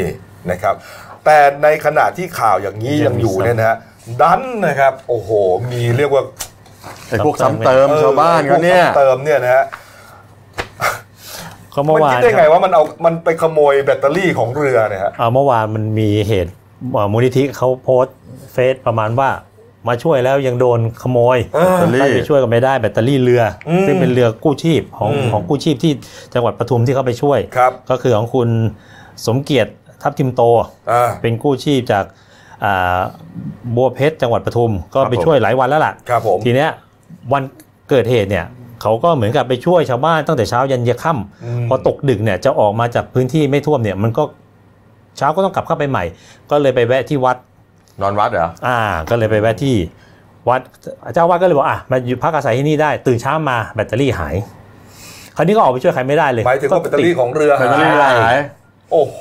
[0.50, 0.76] นะครับ
[1.26, 3.78] แต่ในขณะที่ข่าวอย่างนี้ยังอยู่เนี่ยนะฮะ
[4.22, 5.30] ดันนะครับ โอ้โห
[5.72, 6.24] มีเรียกว่า
[7.08, 9.66] ไอ้พวกซ้ำเติมออชาวบ้านเขาเนี่ยพวกเติมเนี่ยนะฮะ
[11.76, 16.52] ก็เมื่มัอนวาคิดนได้ไงว่ามันเอา มันไปขโมยแบตเตอรี่ของเรือเนี่ยฮะอ่าเมื่อวานมันมีเหตุ
[16.96, 18.18] อ่ามูลนิธิเขาโพสต์
[18.54, 19.30] เฟซประมาณว่า
[19.88, 25.92] มาช่วยแล้วยังโดนขโมยเออแบตเตอรี่ถ้าไปช่วยก็ไม่ได้แบตเตอรี่เรืออืมซึ่งเป็นเรือกู้ชีพของอืมของกู้ชีพที่
[26.34, 28.50] จังหวัดปทุมที่เขาไปช่วยครับก็คือของคุณ
[29.28, 29.72] สมเกียรติ
[30.02, 30.42] ทัพทิมโต
[30.92, 32.06] อ่าเป็นกู้ชีพจาก
[32.64, 33.00] อ่า
[33.76, 36.70] บัวเพชรจังหวัดปทุม ก็ครับไปผมช่วยหลายวันแล้วล่ะครับผมทีเนี้ย
[37.34, 37.44] วัน
[37.90, 38.46] เกิดเหตุเนี่ย
[38.82, 41.12] เขาก็เหมือนกับไปช่วยชาวบ้านตั้งแต่เช้ายันเย็นค่
[41.44, 44.24] อืมำพอตกดึกเนี่ยจะออกมาจากพื้นที่ไม่ท่วมเนี่ยมันก็
[45.18, 46.04] เช้าก็ต้องกลับเข้าไปใหม่
[46.50, 47.38] ก็เลยไปแวะที่วัด
[48.02, 48.80] นอนวัดเหรออ่า
[49.10, 49.76] ก็เลยไปแวะที่
[50.50, 50.62] วัด
[51.14, 54.36] เจ้าวัดก็เลยบอกอะมาอยู่พักอาศัยที่นี่ได้ ตื่นเช้ามาแบตเตอรี่หาย
[55.36, 58.38] คราวนี้ก็ออกไปช่วยใครไม่ได้เลยหมายถึงว่าแบตเตอรี่ของเรือแบตเตอรี่หายหาย
[58.94, 59.20] โอ้โห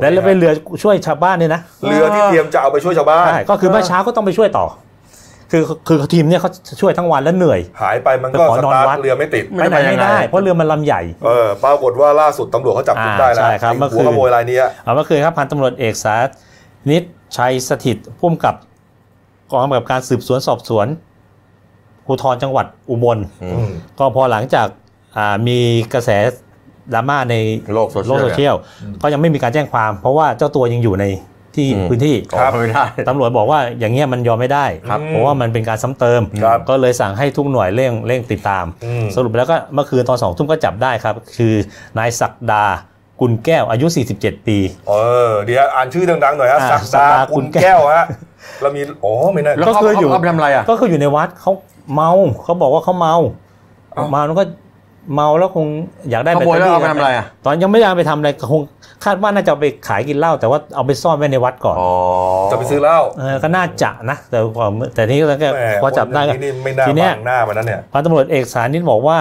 [0.00, 0.52] แล้วแล้วเป็นเรือ
[0.82, 4.66] ช่วยชาวบ้านเนี่ยนะเรือที่เตรียมจะเอาไปช่วยชาวบ้านใช่ก็คือเมื่อเช้าก็ต้องไปช่วยต่อ
[5.52, 6.50] คือคือทีมเนี่ยเขา
[6.80, 16.14] ช่วยทั้งวันแล้วเหนื่อย หายไปมันก็ไปขอสนอนตาร์วัทดเรือไม่ติดไม่ไปไหนไม่ได้ได้ยังไงเพราะเรือมันลำใหญ่เออปรากฏว่าล่าสุดตำรวจเขาจับกุมอ่าได้แล้วใช่ครับไอ้เมื่อคืหัวนขโมยรายนี้อะเอาเมื่อคืนครับพันตำรวจเอกสา
[16.90, 17.02] นิต
[17.36, 18.54] ชัยสถิตพุ่มกับ
[19.50, 20.86] กองกำกับการสืบสวนสอบสวน
[22.06, 24.66] ภูธรจังหวัดอุบลอือืมมก็พอหลังจาก
[25.16, 25.58] อ่ามี
[25.94, 26.10] กระแส
[26.94, 27.34] ดราม่าใน
[27.74, 28.54] โลกโซเชียลโลกโซเชียล
[29.02, 31.04] ก็ยังไม่มีการแจ้งความ เพราะว่าเจ้าตัวยังอยู่ใน
[31.56, 41.54] ที่อืมพื้นที่ออกไม่ได้ตำรวจบอกว่าอย่างเงี้ยมันยอมไม่ได้ครับเพราะว่ามันเป็นการซ้ำเติมครับก็เลยสั่งให้ทุกหน่วยเร่งเร่งติดตามอืมสรุปแล้วก็เมื่อคืนตอนสองทุ่มก็จับได้ครับ คือ
[41.98, 42.64] นายศักดา
[43.20, 43.86] กุลแก้วอายุ
[44.16, 44.58] 47 ปี
[44.88, 44.92] เอ
[45.30, 48.06] อเดี๋ยวอ่านชื่อดังๆหน่อยฮะอ่าศักศักดาดาคุณคุณแก้แก้ววฮะ
[48.62, 51.52] เรามีอ๋อไม่น่า แล้วก็เขาคืออยู่ เขาไปทำอะไรอะ ก็คืออยู่ในวัดเขา
[51.94, 52.10] เมา
[52.42, 53.14] เขาบอกว่าเขาเมา
[53.94, 54.44] เอ้าเมาแล้วก็
[55.14, 55.66] เมาแล้วคง
[56.10, 58.60] อยากได้ขโมยแล้วเอาไปทำอะไรอะตอนยังไม่ได้เอาไปทำอะไรคง
[59.04, 61.92] คาดว่าน่าจะเอาไปขายกินเหล้าแต่ว่าเอาไปซ่อนไว้ในวัดก่อน อ๋อ
[62.50, 69.18] จะไปซื้อเหล้าเออก็น่าจะนะ แต่พอแต่นี่ก็แหมพอจับได้คนก็อย่างนี้นี่ไม่น่าทีเนี้ย บังหน้ามันนั่นเนี่ย พันตำรวจเอกสานิตบอกว่า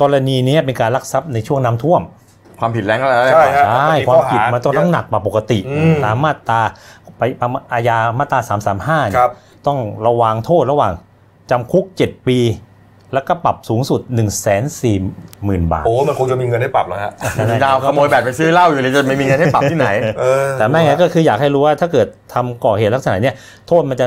[0.00, 2.02] กรณีนี้เป็นการลักทรัพย์ในช่วงน้ำท่วม
[2.60, 6.60] ความผิดแรงก็แล้วใช่ฮะใช่มันมีความผิดข้อหามันต้องต้องหนักกว่าปกติอืมตามมาตรา
[7.18, 7.22] ไป
[7.72, 8.40] อาญามาตรา
[8.74, 9.32] 335เนี่ครัยบ
[9.66, 10.92] ต้องระวังโทษระหว่าง
[11.50, 12.38] จำคุก 7 ปี
[13.14, 14.28] แล้วก็ปรับสูงสุด 1 4 0
[14.82, 14.92] 0
[15.48, 17.12] 0 0 บาท โอ้ มันคงจะมีเงินให้ปรับแล้วฮะ
[17.64, 19.88] ดาวขโมยแบตไปซื้อเหล้าอยู่เลยจะไม่มีเงินให้ปรับที่ไหน
[20.20, 23.34] เออแต่ไม่งั้นก็คืออยากให้รู้ว่าถ้าเกิดทำก่อเหตุลักษณะเนี้ย
[23.68, 24.06] โทษมันจะ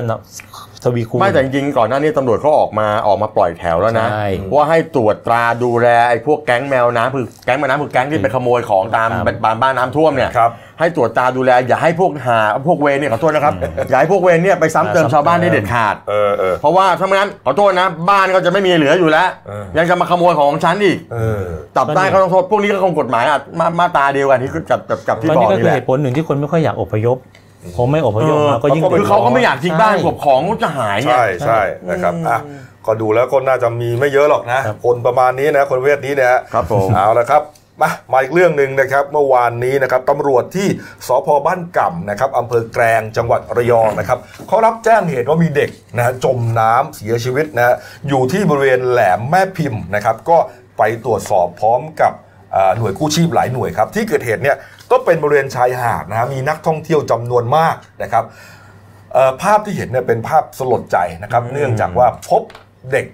[0.85, 13.53] ทวีคูณ ไม่แต่จริงๆก่อนหน้านี้ตำรวจเขาออกมาออกมาปล่อยแถวแล้วนะ ใช่ว่าให้ตรวจตราดูแลไอ้พวกแก๊งแมวน้ำคือแก๊งแมวน้ำคือแก๊งที่ไปขโมยของตามครับ บ้านบ้านน้ำท่วมเนี่ยครับ ให้ตรวจตราดูแลอย่าให้พวกหาพวกเวรเนี่ยขอโทษนะครับ
[13.89, 21.43] อย่าให้พวกเวรเนี่ยไปซ้ำเติมชาวบ้านได้เด็ดขาด เออเออ เพราะว่าถ้าไม่งั้นขอโทษนะบ้านก็จะไม่มีเหลืออยู่แล้วเออ ยังจะมาขโมยของฉันอีกเออ
[21.77, 27.17] จับได้ก็ต้องโทษพวกนี้ก็คงกฎหมายอะมามาตราเดียวกันที่จับจับจับที่ก็บอนี่กก็นี่คือแหละเหตุผลหนึ่งที่คนไม่ค่อยอยากอพยพ
[27.77, 32.39] ผมไม่อพยพมาก็ยิ่งเออคือเขาก็ไม่อยากทิ้งบ้านใช่กับของก็จะหายไงใช่ใช่นะครับอะ
[32.85, 37.43] ก็ดูแล้วก็น่าจะมีไม่เยอะหรอกนะคนประมาณนี้นะคนประเวทนี้เนี่ยครับผมเอาละครับ
[37.81, 40.67] มามาอีกเรื่องหนึ่งนะครับเมื่อวานนี้นะครับตำรวจที่
[41.07, 47.75] สพบ้านก่ำนะครับอำเภอแกลงจังหวัดระยองนะครับเขารับแจ้งเหตุว่ามีเด็กนะฮะจมน้ำเสียชีวิตนะฮะ
[48.09, 50.37] อยู่ที่บริเวณแหลมแม่พิมพ์นะครับ ก็
[50.77, 52.13] ไปตรวจสอบพร้อมกับ
[52.55, 54.57] อ่าหน่วยกู้ชีพหลายหน่วยครับ ที่เกิดเหตุเนี่ย
[54.91, 58.23] ก็เป็นบริเวณชายหาดนะฮะมีนักท่องเที่ยวจำนวนมากนะครับ
[59.13, 62.41] เอ่อภาพที่เห็นเนี่ยเป็นภาพสลดใจนะครับ เนื่องจากว่าพบ
[62.91, 63.05] เด็ก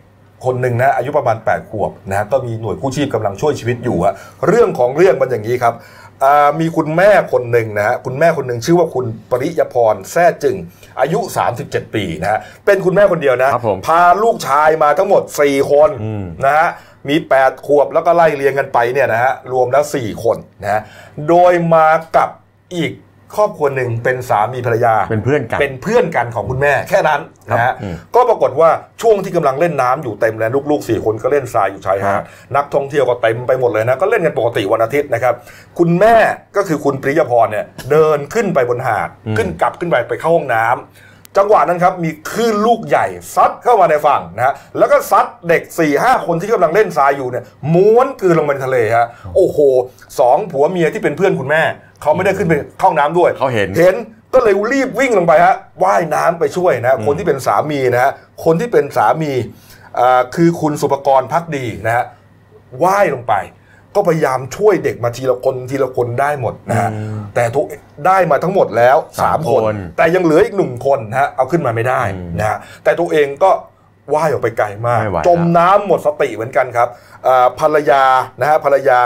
[0.45, 4.13] คนหนึ่งนะอายุประมาณ 8 ขวบนะฮะก็มีหน่วยกู้ชีพกำลังช่วยชีวิตอยู่อะ
[4.47, 5.75] เรื่องของเรื่องมันอย่างนี้ครับ
[6.23, 10.55] อ่ามีคุณแม่คนหนึ่งนะฮะคุณแม่คนหนึ่งชื่อว่าคุณปริยพรแท้จึง
[10.99, 11.19] อายุ
[11.57, 16.69] 37 ปีนะฮะเป็นคุณแม่คนเดียวนะครับผมพาลูกชายมาทั้งหมด 4 คนอืมนะฮะ
[17.09, 20.81] มี 8 ขวบแล้วก็ไล่เรียงกันไปเนี่ยนะฮะรวมแล้ว 4 คนนะฮะ
[21.29, 22.29] โดยมากับ
[22.75, 22.93] อีก
[23.37, 28.69] ครอบครัวหนึ่งเป็นสามีภรรยาเป็นเพื่อนกันเป็นเพื่อนกันของคุณแม่แค่นั้นนะฮะอืมก็ปรากฏว่า
[29.01, 32.23] ช่วงที่กำลังเล่นน้ำอยู่เต็มเลยลูกๆสี่คนก็เล่นทรายอยู่ชายหาดฮะ
[32.55, 35.33] นักท่องเที่ยวก็เต็มไปหมดเลยนะก็เล่นกันปกติวันอาทิตย์นะครับ
[35.79, 36.15] คุณแม่
[36.55, 40.75] ก็คือคุณปริยพรเนี่ยเดินขึ้นไปบนหาดขึ้นกลับขึ้นไปไปเข้าห้องน้ำ
[41.37, 43.05] จังหวะนั้นครับ มีคลื่นลูกใหญ่
[43.35, 49.57] ซัดเข้ามาในฝั่งนะฮะแล้วก็ซัดเด็ก4ี่ห้าคนที่กำลังเล่นทรายอยู่เนี่ยม้วนกลืนลงไปในทะเลฮะโอ้โห
[50.19, 51.61] สองผัวเมียที่เป็นเพื่อนคุณแม่
[52.01, 53.95] เขาไม่ได้ขึ้นไปเข้าห้องน้ำด้วยเขาเห็นเห็น
[54.33, 58.11] ก็เลยรีบวิ่งลงไปฮะว่ายน้ำไปช่วยนะคนที่เป็นสามีนะฮะ
[58.45, 59.31] คนที่เป็นสามี
[59.99, 62.05] อ่าคือคุณสุปกรณ์พักดีนะฮะ
[62.83, 63.33] ว่ายลงไป
[63.95, 66.89] ก็พยายามช่วยเด็กมาทีละคนทีละคนได้หมดนะฮะ
[67.35, 67.65] แต่ทุก
[68.07, 72.01] ได้มาทั้งหมดแล้วสามสามคคนนแต่ยังเหลืออีกหนึ่งคนนะฮะเอาขึ้นมาไม่ได้
[72.39, 73.51] นะฮะแต่ตัวเองก็
[74.13, 76.87] ว่ายออกไปไกลมากไม่ไหวจมน้ำหมดสติเหมือนกันครับ
[77.27, 78.03] อ่าภรรยา
[78.39, 78.99] นะฮะภรรยา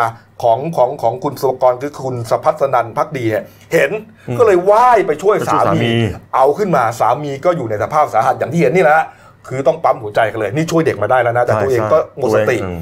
[0.44, 3.92] ของของของคุณสุปกรณ์คือคุณสพัฒนันท์พักดีเนี่ยเห็น
[4.40, 5.94] ก็เลยว่ายไปช่วยไปช่สาวยสามีมี
[6.36, 9.06] เอาขึ้นมาสามีก็อยู่ในสภาพสาหัสอย่างที่เห็นนี่แหละฮะ
[9.48, 12.80] คือต้องปั๊มหัวใจกันเลย นี่ช่วยเด็กมาได้แล้วนะ แต่ตัวเองก็หมดสติอืม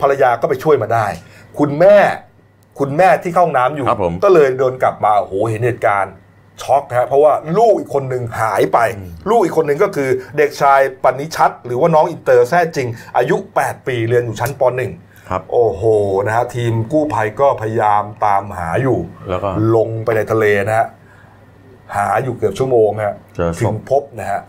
[0.00, 1.06] ภรรยาก็ไปช่วยมาได้
[1.58, 1.96] คุณแม่
[2.78, 6.12] คุณแม่ที่เข้าห้องน้ำอยู่ ครับผม ก็เลยเดินกลับมาโอ้โหเห็นเหตุการณ์
[6.62, 8.78] ช็อกฮะเพราะว่าลูกอีกคนหนึ่งหายไป
[9.30, 14.62] ลูกอีกคนหนึ่งก็คือเด็กชายปณิชัดหรือว่าน้องอินเตอร์แท้จริง อายุ 8 ปีเรียนอยู่ชั้นป
[14.94, 15.82] .1 ครับ โอ้โห
[16.26, 20.86] นะฮะทีมกู้ภัยก็พยายามตามหาอยู่แล้วก็ลงไปในทะเลนะฮะ
[21.96, 24.40] หาอยู่เกือบชั่วโมงฮะเจอศพ ถึงพบนะฮะ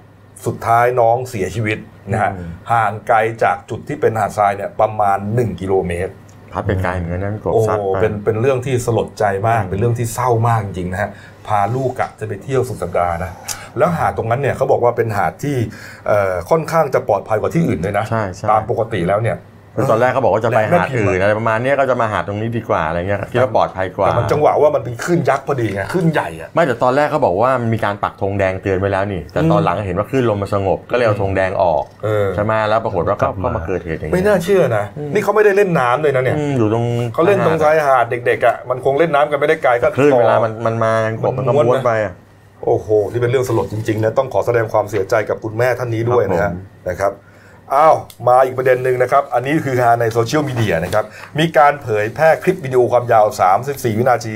[0.46, 1.78] สุดท้ายน้องเสียชีวิต
[2.12, 6.14] นะฮะอืมห่างไกลจากจุดที่เป็นหาดทรายเนี่ยประมาณ 1 กิโลเมตร
[6.54, 11.10] พัดไปไกลเหมือนกันนั้นกบโอ้ซัดไปเป็นเป็นเรื่องที่สลดใจมากเป็นเรื่องที่เศร้ามากจริงๆนะฮะ
[11.48, 13.32] พาลูกกะจะไปเที่ยวสุดสัปดาห์นะ
[13.78, 15.56] แล้วหาดตรงนั้นเนี่ยเขาบอกว่าเป็นหาดที่
[16.08, 19.56] เอ่อค่อนข้างจะปลอดภัยกว่าที่อื่นเลยนะใช่ใช่ตามปกติแล้วเนี่ยคือ
[19.92, 42.14] ตอนแรกเขาบอกว่าจะไปแม่หาดพิมพ์อื่นอะอะไรประมาณเนี้ยก็จะมาหาดตรงนี้ดีกว่าอะไรเงี้ยคิดว่าปลอดภัยกว่าแต่มันจังหวะว่ามันเป็นคลื่นยักษ์พอดีไงคลื่นใหญ่อะไม่แต่ตอนแรกเขาบอกว่ามันมีการปักธงแดงเตือนไว้แล้วนี่ แต่ตอนหลังเห็นว่าคลื่นลมมันสงบก็เลยเอาธงแดงออกเออใช่ไหมแล้วปรากฏว่าก็กลับมาก็มาเกิดเหตุอย่างไม่เงี้ยน่าเชื่อนะนี่เขาไม่ได้เล่นน้ำเลยนะเนี่ยอืมอยู่ตรงเขาเล่นตรงชายหาดเด็กๆอะมันคงเล่นน้ำกันไม่ได้ไกลก็คลื่นต่อเวลามันมันมากันกบมันก็มันม้วนม้วนนะไปอะ
[42.66, 47.12] โอ้โหนี่เป็นเรื่องสลดจริงๆนะต้องขอแสดงความเสียใจกับคุณแม่ท่านนี้ด้วยนะครัฮะบผมนะครับ
[47.76, 47.96] อ้าว
[48.28, 51.06] มาอีกประเด็นหนึ่งนะครับ อันนี้คือฮาในโซเชียลมีเดียนะครับ
[51.40, 53.26] มีการเผยแพร่คลิปวิดีโอความยาว
[53.62, 54.36] 34 วินาที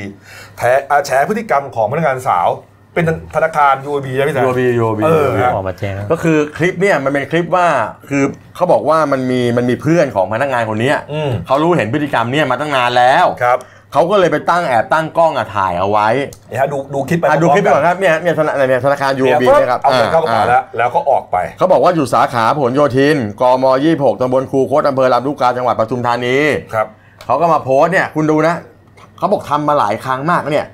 [0.58, 2.50] แถอาแฉพฤติกรรมของพนักงานสาว
[2.94, 3.06] เป็น
[3.36, 7.68] ธนาคาร UOB ใช่ไหมจ๊ะโยบีโยบีเออที่ออกมาแจ้งก็คือคลิปเนี่ยมันเป็นคลิปว่า
[8.10, 8.24] คือ
[8.56, 13.60] เขาบอกว่ามันมีมันมีเพื่อนของพนักงานคนเนี้ยอืมเขารู้เห็นพฤติกรรมเนี่ยมาตั้งนานแล้วครับ
[13.94, 16.08] เขาก็เลยไปตั้งแอบตั้งกล้องอะถ่ายเอาไว้
[16.50, 26.38] เนี่ยฮะดูดูคลิปไปอะดูคลิปไปพก่ร้อนครับเนี่ยเนี่ยธนาเนี่ยธนาคารๆเนี่ย UOB ปุ๊บนะครับเอาเงินเข้ากระเป๋าอ่แล้วแล้วก็ออกไป เขาบอกว่าอยู่สาขาผลโยธินกม26ตำบลคูคตอำเภอลำลูกกาจังหวัดปทุมธานี
[26.74, 26.88] ครับ
[27.26, 28.56] เขาก็มาโพสต์เนี่ยคุณดูนะ
[29.18, 30.66] เขาบอกทำมาหลายครั้งมากเนี่ย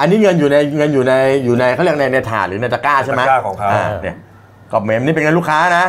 [0.00, 1.14] อันนี้เงินอยู่ในเงินอยู่ใน
[1.44, 3.68] อยู่ในเขาเรียกในในถาดหรือในตะกร้าใช่ไหมตะกร้าของเขา
[4.02, 4.16] เนี่ย
[4.72, 5.86] ก็เมมนี่เป็นเงินลูกค้านะอ่า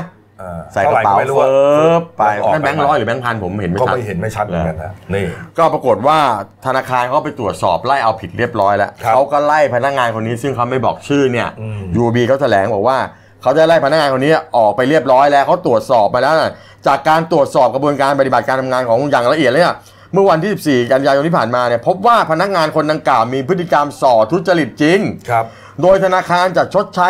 [0.74, 5.26] ใส่กระเป๋าท่ไหไม่เฟิบไปล้วก็ออกนั่นแบงค์ร้อยหรือแบงค์พันผมเห็นไม่ก็ชัดไม่เห็นไม่ชัดเหมือนกันนะนี่
[5.58, 6.20] ก็ปรากฏว่า
[6.66, 12.98] ธนาคารเขาไปตรวจสอบไล่เอาผิดเรียบร้อยแล้วครับเขาก็ไล่พนักงานคนนี้ซึ่งเขาไม่บอกชื่อเนี่ยอืมยูบีเขาแถลงบอกว่า
[13.42, 16.52] เขาได้ไล่พนักงานคนนี้ออกไปเรียบร้อยแล้วเขาตรวจสอบมาแล้วนะ
[16.88, 19.76] จากการตรวจสอบกระบวนการปฏิบัติการทำงานของอย่างละเอียดเลยเนี่ย
[20.14, 25.46] เมื่อวันที่ 14 กันยายนที่ผ่านมาเนี่ยพบว่าพนักงานคนดังกล่าวมีพฤติกรรมส่อทุจริตจริงครับ
[25.82, 27.10] โดยธนาคารจะชดใช้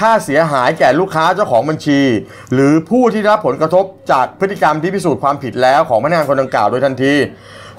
[0.00, 2.00] ค่าเสียหายแก่ลูกค้าเจ้าของบัญชี
[2.54, 7.14] หรือผู้ที่ได้รับผลกระทบจากพฤติกรรมที่พิสูจน์ความผิดแล้วของพนักงานคนดังกล่าวโดยทันที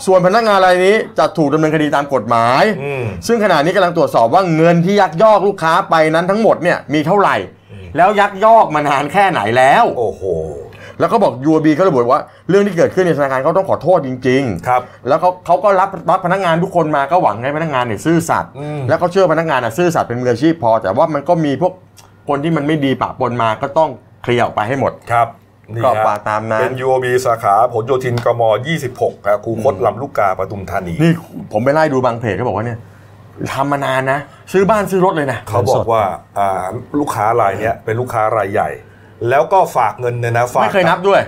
[0.06, 7.36] ส่วนพนักงานรายนี้จะถูกดำเนินคดีตามกฎหมาย อืม ซึ่งขณะนี้กำลังตรวจสอบว่าเงินที่ยักยอกลูกค้าไปนั้นทั้งหมดเนี่ยมีเท่าไหร่
[7.98, 10.24] แล้วยักยอกมานานแค่ไหนแล้ว โอ้โห
[11.00, 21.74] แล้วก็บอก UOB เขาระบุว่าเรื่องที่เกิดขึ้นในธนาคารเขาต้องขอโทษจริงๆ ครับแล้วเขาเขาก็รับรับพนักงานทุกคนมาก็หวังให้พนักงานเนี่ยซื่อสัตย์อืม แล้วก็เชื่อพนักงานอะซื่อสัตย์เป็นมืออาชีพพอ แต่ว่ามันก็มีพวก
[22.28, 23.90] คนที่มันไม่ดีปะปนมาก็ต้อง
[24.24, 25.28] เคลียร์ออกไปให้หมด ครับ
[25.74, 28.42] นี่ก็ฮะปาตามนั้น เป็น UOB สาขาผลโยธินกม
[28.84, 31.14] 26ครับครูคดลำลูกกาปทุมธานีนี่
[31.52, 32.80] ผมไปไล่ดูบางเพจเขาบอกว่าเนี่ย
[33.54, 34.20] ทำมานานนะ
[34.52, 36.04] ซื้อบ้านซื้อรถเลยนะ เขาบอกว่า
[36.40, 36.66] อ่า
[37.00, 38.70] ลูกค้ารายเนี้ยเป็นลูกค้ารายใหญ่
[39.30, 41.22] แล้วก็ฝากเงินเนี่ยนะฝากไม่เคยนับด้วย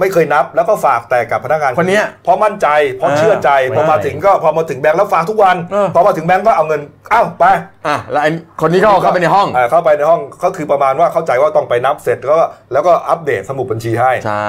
[0.00, 6.80] ไม่เคยนับแล้วก็ฝากแต่กับพนักงานคนเนี้ยเพราะมั่นใจเพราะเออเชื่อใจพอมาไม่ถึงก็พอมาถึงแบงค์แล้วฝากทุกวันเออพอมาถึงแบงค์ก็เอาเงิน
[7.12, 7.44] อ้าวไป
[7.86, 8.30] อะแล้วไอ้
[8.60, 14.48] คนนี้เขาเอาเข้าไปในห้องาเข้าไปในห้องก็คือประมาณว่าเข้าใจว่าต้องไปนับเสร็จแล้วก็แล้วก็อัปเดตสมุดบัญชีให้ใช่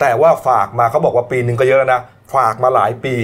[0.00, 2.00] แต่ว่าฝากมาเขาบอกว่าปีหนึ่งก็เยอะแล้วนะ
[2.34, 3.14] ฝากมาหลายปี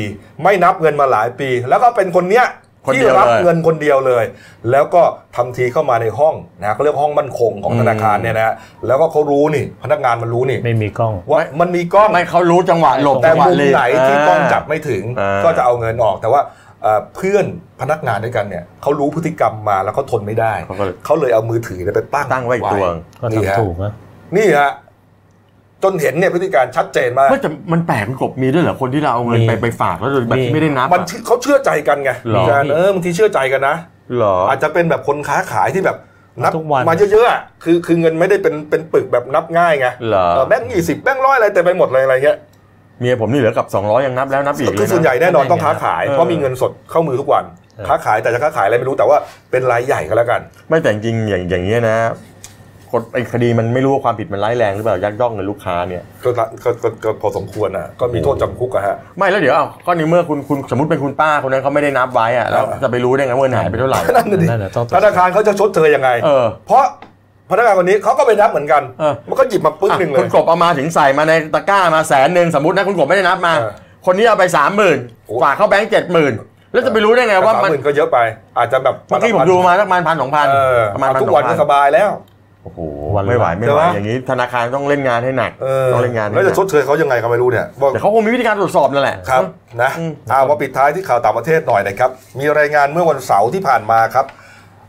[0.42, 2.46] ไม่นับเงินมาหลายปี แล้วก็เป็นคนเนี้ย
[2.84, 4.24] คนที่เดียวรับเลย เงินคนเดียวเลย
[4.70, 5.02] แล้วก็
[5.36, 8.54] ทำทีเข้ามาในห้องนะเขาเรียกห้องมั่นคงของอืมธนาคารเนี่ยนะ
[8.86, 16.40] แล้วก็เขารู้นี่ พนักงานมันรู้นี่ไม่มีกล้อง ว่ามันมีกล้อง ไม่เขารู้จังหวะหลบแต่จังหวะมุมเลยไหนที่กล้องจับไม่ถึงอ่า ก็จะเอาเงินออก แต่ว่า
[16.82, 17.44] เอ่อเพื่อน
[17.80, 22.84] พนักงานด้วยกันเนี่ยเขารู้พฤติกรรมมาแล้วเขาทนไม่ได้ เขาก็เลยเขาเลยเอามือถือเนี่ยไปตั้งตั้งไว้อีกตัว
[23.20, 23.92] ก็นี่ฮะทำถูกนะ
[24.36, 24.70] นี่ฮะ
[25.84, 33.76] จนเห็นเนี่ยพฤติการชัดเจนมากเฮ้ยแต่มันแปลกคุณกบมีด้วยเหรอคนที่เราเอาเงินมีไปไปฝากแล้วโดยแบบมีที่ไม่ได้นับมันอะ เขาเชื่อใจกันไงหรอ อาจารย์เออบางทีเชื่อใจกันนะ
[34.16, 35.96] เหรอ อาจจะเป็นแบบคนค้าขายที่แบบ
[36.42, 42.38] นับทุกวัน มาเยอะๆอะคือคือเงินไม่ได้เป็นเป็นปึกแบบนับง่ายไงเหรอ เออแบงค์ยี่สิบแบงค์ร้อยอะไรแต่ไปหมดเลยอะไรเงี้ย
[43.00, 47.44] เมียผมนี่เหลือกับ 200 ยังนับแล้วนับอีกเลยคือส่วนใหญ่แน่นอนต้องค้าขายเออเพราะมีเงินสดเข้ามือทุกวัน
[47.88, 49.16] ค้าขายแต่จะค้าขายอะไรไม่รู้แต่ว่า
[49.50, 51.96] เป็นรายใหญ่ก็แล้วกัน ไม่แต่จริงๆอย่างอย่างเงี้ยนะ
[52.92, 66.84] คนไอ้คดีมันไม่รู้ว่าความผิดมันร้ายแรงหรือเปล่ายักยอกเงินลูกค้าเนี่ยก็ละก็ก็ก็พอสมควรอะก็มีโทษจำคุกอะฮะไม่แล้วเดี๋ยวอ้าวก็ในเมื่อคุณคุณสมมติเป็นคุณป้าคนนั้นเขาไม่ได้นับไว้อะแล้วอ่าจะไปรู้ได้ไงว่าเงินหายไปเท่าไหร่ นั่นน่ะดินั่นน่ะต้องตรวธจสอบนาคารเขาจะชดเชยยังไง เออ เพราะ
[67.50, 73.72] พนักงานคนนี้เขาก็ไปนับเหมือนกัน เออ มันก็หยิบมาปึ้งหนึ่งเลอะคุย ณกบเอามาถึงใส่มาในตะกร้ามาแสนหนึ่งสมมตินะคุณกบไม่ได้นับมา เออ
[74.06, 76.32] คนนี้เอาไปสามหมื่นโอ้ ฝากเข้าแบงค์เจ็ดหมื่น
[76.72, 78.18] แล้วจะไปรู้ได้ไงว่าสามมันหมื่นก็เยอะไป
[78.58, 82.10] อาจจะแบบเมื่อกี้ผมดูมาสักประมาณพันสองพันเออประมาณพันทุสกองวันพัก็นสบายแล้ว
[82.62, 82.78] โอ้โห
[83.14, 89.42] วันละไม่ไหวไม่ไหวใช่ปะอย่างนี้ธนาคารต้องเล่นงานให้หนักเออต้องเล่นงานให้แล้วหนัจะกชดเชยเขายังไงก็ไม่รู้เนี่ยว่าแต่เขาคงมีวิธีการตรวจสอบนั่นแหละครับ
[89.82, 94.26] นะอืมเอามาปิดท้ายที่ข่าวต่างประเทศหน่อยนะครับ มีรายงานเมื่อวันเสาร์ที่ผ่านมาครับ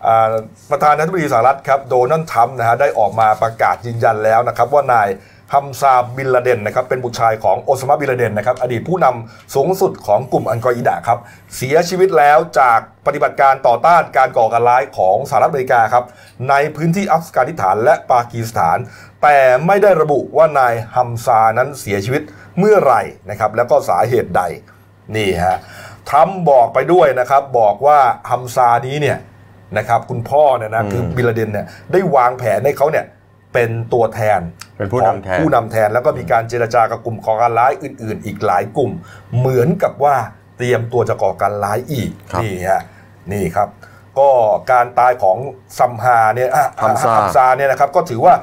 [0.07, 0.31] อ่า
[0.71, 5.07] ประธานาธิบดีสหรัฐครับโดนัลด์ทรัมป์นะฮะได้ออกมาประกาศยืนยันแล้วนะครับว่านาย
[5.53, 11.19] ฮัมซาบินลาเดนนะครับเป็นบุตรชายของโอซามาบินลาเดนนะครับอดีตผู้นำสูงสุดของกลุ่มอันกออิดะครับ
[11.55, 16.05] เสียชีวิตแล้วจากปฏิบัติการต่อต้านการก่อการร้ายของสหรัฐอเมริกาครับ
[16.49, 18.77] ในพื้นที่อัฟกานิสถานและปากีสถาน
[19.21, 19.37] แต่
[19.67, 22.21] ไม่ได้ระบุว่านายฮัมซานั้นเสียชีวิต
[22.59, 24.43] เมื่อไหร่นะครับแล้วก็สาเหตุใด
[25.15, 25.57] นี่ฮะ
[26.09, 29.17] ทรัมป์บอกไปด้วยนะครับบอกว่าฮัมซานี้เนี่ย
[29.77, 33.05] นะครับคุณพ่อเนี่ยนะคือบินลาเดนเนี่ยได้วางแผนให้เขาเนี่ย
[33.53, 34.41] เป็นตัวแทน
[34.77, 38.91] เป็นผู้ของนำแทนผู้นำแทนแล้วก็มีการเจรจากับกลุ่มก่อการร้ายอื่น ๆ อีกหลายกลุ่ม
[39.37, 40.15] เหมือนกับว่า
[40.57, 42.81] เตรียมตัวจะก่อการร้ายอีกครับนี่ฮะ
[43.31, 43.69] นี่ครับ
[44.19, 44.29] ก็
[44.71, 45.37] การตายของ
[45.79, 48.33] ซัมฮาเนี่ยอะฮัมซา ฮัมซาเนี่ยนะครับก็ถือว่า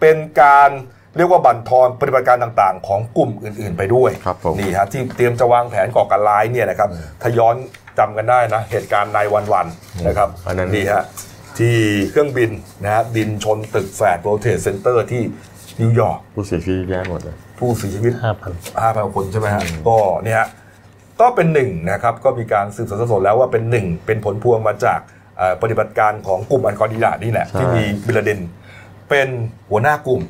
[0.00, 0.70] เป็นการ
[1.16, 6.88] เรียกว่าบั่นทอนปฏิบัติการต่างๆ ของกลุ่มอื่น ๆ ไปด้วย ครับผม นี่ฮะที่เตรียมจะวางแผนก่อการร้ายเนี่ยนะครับ
[7.22, 7.54] ถ้าย้อน
[7.98, 11.04] จำกันได้นะ เหตุการณ์ nine one one นะครับอันนั้นนี่ฮะ
[11.60, 11.76] ที่
[12.10, 12.50] เครื่องบิน
[12.82, 15.22] นะฮะบินชนตึกแฝด World Trade Center ที่
[15.80, 18.52] นิวยอร์กผู้เสียชีวิตแย่หมดเลยผู้เสียชีวิตห้าพัน
[19.06, 20.48] 5,000คนใช่ไหมฮะก็เนี่ยฮะ
[21.20, 25.00] ก็เป็นหนึ่งนะครับก็มีการสืบสวนสอบสวนแล้วว่าเป็นหนึ่งเป็นผลพวงมาจาก
[25.38, 28.40] เอ่อปฏิบัติการของกลุ่มอันกอริดานี่แหละใช่ที่มีบินลาเดน
[29.08, 29.28] เป็น
[29.70, 30.20] หัวหน้ากลุ่ม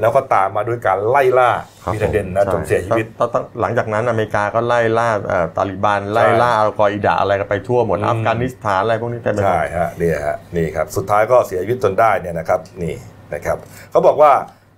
[0.00, 1.50] แล้วก็ตามมาด้วยการไล่ล่า
[1.84, 12.94] ครับบินลาเดนนะผมจนเสียชีวิตตั้งตั้งหลังจากนั้นอเมริกาก็ไล่ล่าเอ่อตาลิบันไล่ล่าอัลกออิดะอะไรกันไปทั่วหมดอืมอัฟกานิสถานอะไรพวกนี้เต็มไปหมใช่ดฮะนี่ฮะนี่ครับสุดท้ายก็เสียชีวิตจนได้เนี่ยนะครับนี่
[13.34, 13.56] นะครับ
[13.90, 14.32] เขาบอกว่า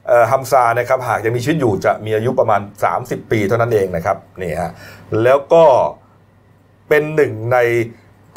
[0.09, 2.61] เอ่อฮัมซานะครับหากยังมีชีวิตอยู่จะมีอายุประมาณ
[2.97, 4.71] 30 ปีเท่านั้นเองนะครับนี่ฮะ
[5.23, 5.65] แล้วก็
[6.89, 7.59] เป็นหนึ่งใน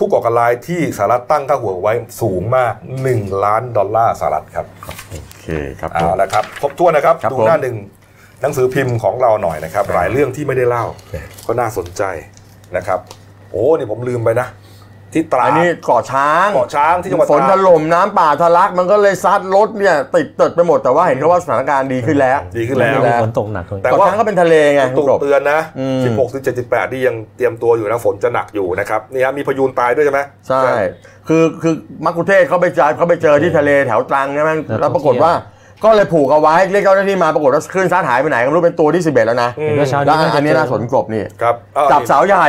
[0.04, 2.74] ผู้ก่อการร้ายที่สหรัฐตั้งค่าหัวไว้สูงมาก
[3.10, 4.66] 1 ล้านดอลลาร์สหรัฐครับ
[5.10, 5.48] โอเค
[5.80, 7.76] ครับผเอามละครับครบถ้วนนะครับครับดูผมหน้าหนึ่ง
[8.42, 10.86] หนังสือพิมพ์ของเราหน่อยนะครับ หลายเรื่องที่ไม่ได้เล่า
[11.48, 12.04] ก็น่าสนใจ
[12.78, 13.00] นะครับ
[13.52, 14.48] โอ้นี่ผมลืมไปนะ
[15.14, 30.62] ที่ตราอัดนนี้เกาะช้างเกาะช้างที่จังหวัดฝนตถราดล่มน้ำป่าทะลักมันก็เลยซัดรถเนี่ยติดเติดไปหมดแต่ว่าเห็นเขาว่าสถานการณ์ดีขึ้นแล้ว ดีขึ้นแล้วดีฝนตกหนักเลยแต่เกาะว่า ช้างก็เป็นทะเลไงคุตุณกกบ เตือนนะ อืม 16ถึง78ที่ยังเตรียมตัวอยู่นะ ฝนจะหนักอยู่นะครับนี่ฮะมีพายุตายด้วยใช่ไหมใช่
[31.28, 31.74] คือคือ
[32.06, 35.34] มักคุเทศเขาไปเจอเขาไปเจอที่ทะเลแถวตรังใช่ไหมแล้วปรากฏว่า
[35.84, 42.46] ก็เลยผูกเอาไว้เรียกเจ้าหน้าที่มาปรากฏว่าคลื่นซัดหายไปไหนก็ไม่รู้เป็นตัวที่ 11 แล้วนะอืมเห็นว่าเช้าแล้วนี้อันนี้น่าสนกบนี่ ครับเอ้าจับสาวใหญ่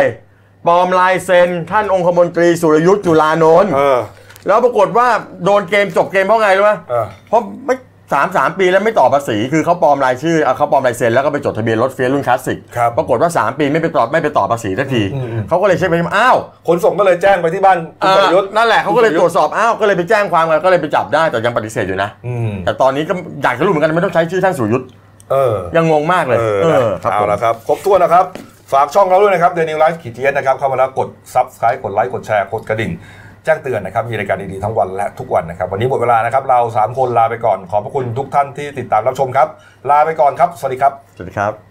[0.66, 3.98] ปลอมลายเซ็นท่านองคมนตรีสุรยุทธ์จุลานนท์เออ
[4.46, 5.06] แล้วปรากฏว่า
[5.44, 7.76] โดนเกมจบเกมเพราะไงรู้ไหมเออ เพราะไม่
[8.12, 16.36] สามสามปีแล้วไม่ต่อภาษี คือเขาปลอมรายชื่อเอาเขาปลอมลายเซ็นแล้วก็ไปจดทะเบียนรถ Fiat รุ่นคลาสสิกครับ ปรากฏว่า3ปีไม่ไปต่อไม่ไปต่อภาษีสักทีอืมอืมเขาก็เลยเช็คไปที่อ้าว
[16.68, 24.88] ขนส่งก็เลยแจ้งไปที่บ้านคุณอ่าประยุทธ์ นั่นแหละเขาก็เลยตรวจสอบอ้าวก็เลยไปแจ้งความกันก็เลยไปจับได้แต่ยังปฏิเสธอยู่นะอืม แต่ตอนนี้ก็อยากจะรู้เหมือนกันไม่ต้องใช้ชื่อท่านสุรยุทธ์
[25.32, 28.24] เออยังงงมากเลยเออเอนะอครับเอาผมละครับ ครบถ้วนนะครับ
[28.72, 32.92] ฝากช่องเราด้วยนะครับ Dailynews Live ขีด TH นะครับเข้ามาแล้วกด subscribe กดไลค์กดแชร์กดกระดิ่ง
[33.44, 39.48] แจ้งเตือนนะครับมีรายการดีๆทั้งวันและทุกวันนะครับ วันนี้หมดเวลานะครับ เรา 3 คนลาไปก่อน ขอบพระคุณทุกท่านที่ติดตามรับชมครับ
[39.90, 41.52] ลาไปก่อนครับ สวัสดีครับ สวัสดีครับ